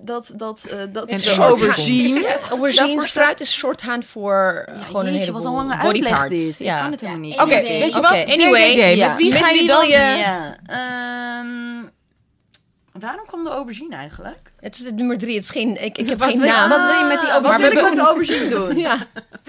[0.02, 2.38] Dat dat, dat En de aubergine.
[2.50, 6.60] Aubergine Daarvoor fruit is shorthand voor Ja, gewoon een heleboel wat een lange uitleg dit.
[6.60, 6.76] Ja.
[6.76, 7.34] Ik kan het helemaal niet.
[7.34, 7.80] Oké, Anyway.
[7.80, 8.26] weet je Oké, wat?
[8.28, 8.98] anyway.
[8.98, 9.88] Met wie Met ga wie je dan?
[9.88, 11.86] je- ehm,
[13.00, 14.52] waarom kwam de aubergine eigenlijk?
[14.60, 15.36] Het is het nummer drie.
[15.36, 16.70] Het is geen, ik, ik heb Wat geen wil- naam.
[16.70, 17.96] wat wil je met die Ah, Wat aubergine wil ik met doen?
[17.96, 18.78] de aubergine doen?
[18.88, 18.98] Ja.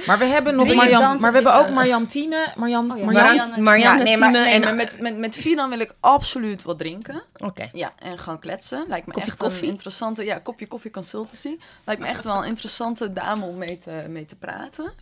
[0.07, 1.74] Maar we hebben nog dansen maar we hebben ook dipsaus?
[1.74, 2.46] Marjan Tieme.
[2.57, 4.61] Marjan, Oh ja, Marianne nee, maar, nee, en...
[4.61, 7.22] maar met, met, met Finan wil ik absoluut wat drinken.
[7.36, 7.68] Oké.
[7.72, 8.84] Ja, en gewoon kletsen.
[8.88, 9.62] Lijkt me Kopje echt koffie?
[9.62, 10.24] een interessante...
[10.24, 11.57] Ja, kopje koffie consultancy.
[11.84, 14.92] Lijkt me echt wel een interessante dame om mee te, mee te praten.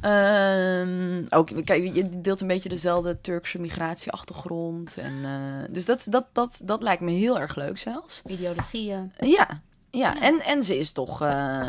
[0.00, 4.96] Ehm, ook, kijk, je deelt een beetje dezelfde Turkse migratieachtergrond.
[4.96, 8.22] En, eh, dus dat, dat, dat, dat lijkt me heel erg leuk zelfs.
[8.26, 9.12] Ideologieën.
[9.20, 10.20] Ja, ja.
[10.22, 11.22] En, en ze is toch...
[11.22, 11.66] eh,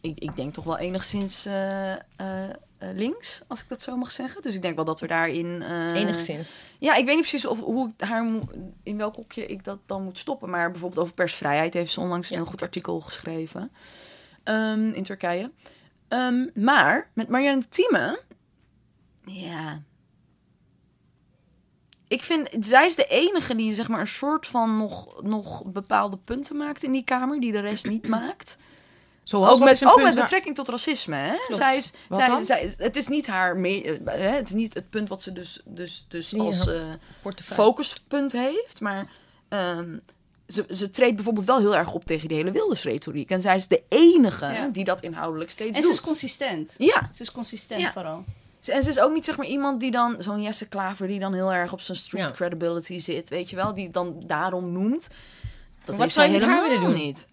[0.00, 1.92] ik, ik denk toch wel enigszins eh,
[2.78, 4.42] links, als ik dat zo mag zeggen.
[4.42, 5.62] Dus ik denk wel dat we daarin...
[5.94, 6.50] Enigszins.
[6.78, 8.26] Ja, ik weet niet precies of, hoe ik haar
[8.82, 10.50] in welk hokje ik dat dan moet stoppen.
[10.50, 13.70] Maar bijvoorbeeld over persvrijheid heeft ze onlangs een heel goed artikel geschreven.
[14.42, 15.50] ehm, in Turkije.
[16.08, 18.20] Ehm, maar met Marianne Thieme...
[19.24, 19.82] Ja...
[22.08, 26.16] Ik vind, zij is de enige die zeg maar een soort van nog, nog bepaalde
[26.16, 28.58] punten maakt in die kamer, die de rest niet maakt.
[29.22, 31.16] Zoals Ook met, ook met waar- betrekking tot racisme.
[31.16, 31.36] Hè?
[31.54, 32.44] Zij is, Wat zij, dan?
[32.44, 35.22] zij is, het is niet haar, me, eh, hè, het is niet het punt wat
[35.22, 36.82] ze dus, dus, dus als eh,
[37.42, 39.10] focuspunt heeft, maar
[39.48, 39.96] ehm,
[40.54, 43.30] ze, ze treedt bijvoorbeeld wel heel erg op tegen die hele Wilders-retoriek.
[43.30, 44.68] En zij is de enige Ja.
[44.68, 45.90] die dat inhoudelijk steeds En ze doet.
[45.98, 46.74] is consistent.
[46.78, 47.92] ja, Ze is consistent Ja.
[47.92, 48.24] vooral.
[48.60, 51.18] Ze- en ze is ook niet zeg maar iemand die dan, zo'n Jesse Klaver, die
[51.20, 52.34] dan heel erg op zijn street Ja.
[52.34, 55.08] credibility zit, weet je wel, die dan daarom noemt.
[55.84, 57.06] Dat Wat heeft zou zij je met haar helemaal willen doen?
[57.06, 57.28] niet.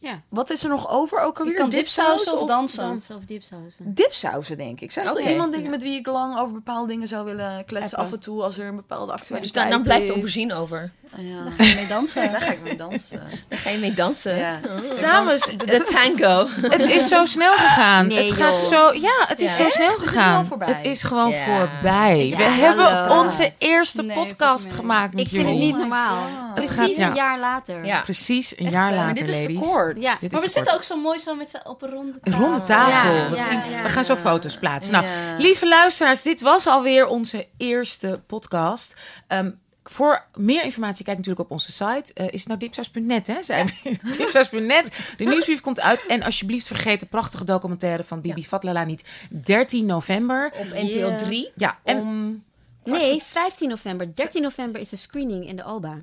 [0.00, 0.22] Ja.
[0.28, 1.52] Wat is er nog over ook alweer?
[1.52, 2.82] Je kan dipsausen of dansen.
[2.82, 3.94] Dansen of dipsausen.
[3.94, 4.92] Dipsausen, denk ik.
[4.92, 7.98] Zij is iemand denk ik, met wie ik lang over bepaalde dingen zou willen kletsen.
[7.98, 8.12] Appen.
[8.12, 10.10] Af en toe als er een bepaalde Dus actualiteit dan, dan blijft is.
[10.10, 10.92] aubergine over.
[11.16, 11.42] Ja.
[11.42, 12.30] Daar ga je mee dansen.
[12.32, 13.22] Daar ga ik mee dansen.
[13.48, 14.36] Daar ga je mee dansen.
[14.38, 14.58] Ja.
[15.00, 16.46] Dames, De tango.
[16.60, 18.06] het is zo snel gegaan.
[18.06, 18.88] Nee, het gaat joh.
[18.88, 18.94] zo.
[19.00, 19.62] Ja, het is Ja.
[19.64, 20.36] zo snel het gegaan.
[20.36, 20.68] al voorbij?
[20.68, 21.44] Het is gewoon Ja.
[21.44, 22.32] voorbij.
[22.36, 23.20] We Ja, hebben hallo.
[23.20, 26.16] onze eerste Nee, podcast gemaat met Ik vind het niet normaal.
[26.22, 26.46] God.
[26.58, 27.08] Het Precies gaat- ja.
[27.08, 27.84] een jaar later.
[27.84, 28.00] Ja.
[28.00, 29.68] Precies een jaar later, Maar dit is te ladies.
[29.68, 30.02] kort.
[30.02, 30.16] Ja.
[30.20, 32.12] Dit Maar we is te zitten ook zo mooi zo met z'n op een ronde
[32.22, 32.44] Een tafel.
[32.46, 33.14] ronde tafel.
[33.14, 33.82] Ja, Dat ja, zien- ja.
[33.82, 34.92] We gaan zo foto's plaatsen.
[34.92, 35.04] Nou,
[35.38, 38.94] lieve luisteraars, dit was alweer onze eerste podcast.
[39.26, 39.50] Ehm,
[39.90, 42.12] voor meer informatie kijk natuurlijk op onze site.
[42.14, 43.42] Eh, is het nou dipsaus.net, hè?
[43.42, 43.70] Zijn
[44.18, 45.14] dipsaus.net.
[45.16, 46.06] De nieuwsbrief komt uit.
[46.06, 49.04] En alsjeblieft vergeet de prachtige documentaire van Bibi Fatlala niet.
[49.30, 50.52] 13 november.
[50.58, 51.16] Op NPO Ja.
[51.16, 51.50] 3.
[51.54, 52.42] Ja, en Om...
[52.84, 54.14] Nee, 15 november.
[54.14, 56.02] 13 november is de screening in de OBA.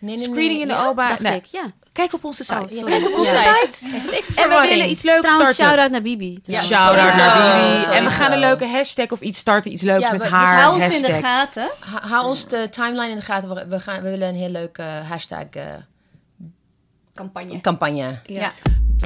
[0.00, 0.60] Nee, nee, screening nee.
[0.60, 0.88] in de Ja?
[0.88, 1.08] OBA.
[1.08, 1.62] Dacht Nee, ik, ja.
[1.92, 2.54] Kijk op onze site.
[2.60, 3.40] Oh, kijk op onze Ja.
[3.40, 3.78] site.
[4.36, 5.64] En we willen iets leuks Trouwens, starten.
[5.64, 6.40] shout-out naar Bibi.
[6.44, 7.80] Ja, Shout-out naar.
[7.80, 7.92] Bibi.
[7.94, 9.72] En we gaan een leuke hashtag of iets starten.
[9.72, 11.08] Iets leuks Ja, met we- dus haar Hou ons hashtag.
[11.08, 11.68] in de gaten.
[11.80, 13.54] Ha- Hou ons de timeline in de gaten.
[13.54, 15.64] We, we gaan, we willen een heel leuke hashtag eh,
[17.14, 17.60] Campagne.
[17.60, 18.18] campagne.
[18.26, 18.52] Ja.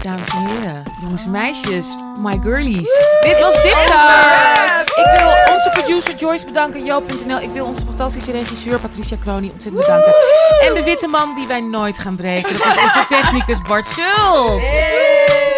[0.03, 2.90] Dames en heren, jongens en meisjes, my girlies.
[3.20, 4.82] Dit was Dipsaus.
[4.95, 7.40] Ik wil onze producer Joyce bedanken, Joop.nl.
[7.40, 10.14] Ik wil onze fantastische regisseur Patricia Kroni ontzettend bedanken.
[10.61, 12.59] En de witte man die wij nooit gaan breken.
[12.59, 15.53] Dat is onze technicus Bart Schultz.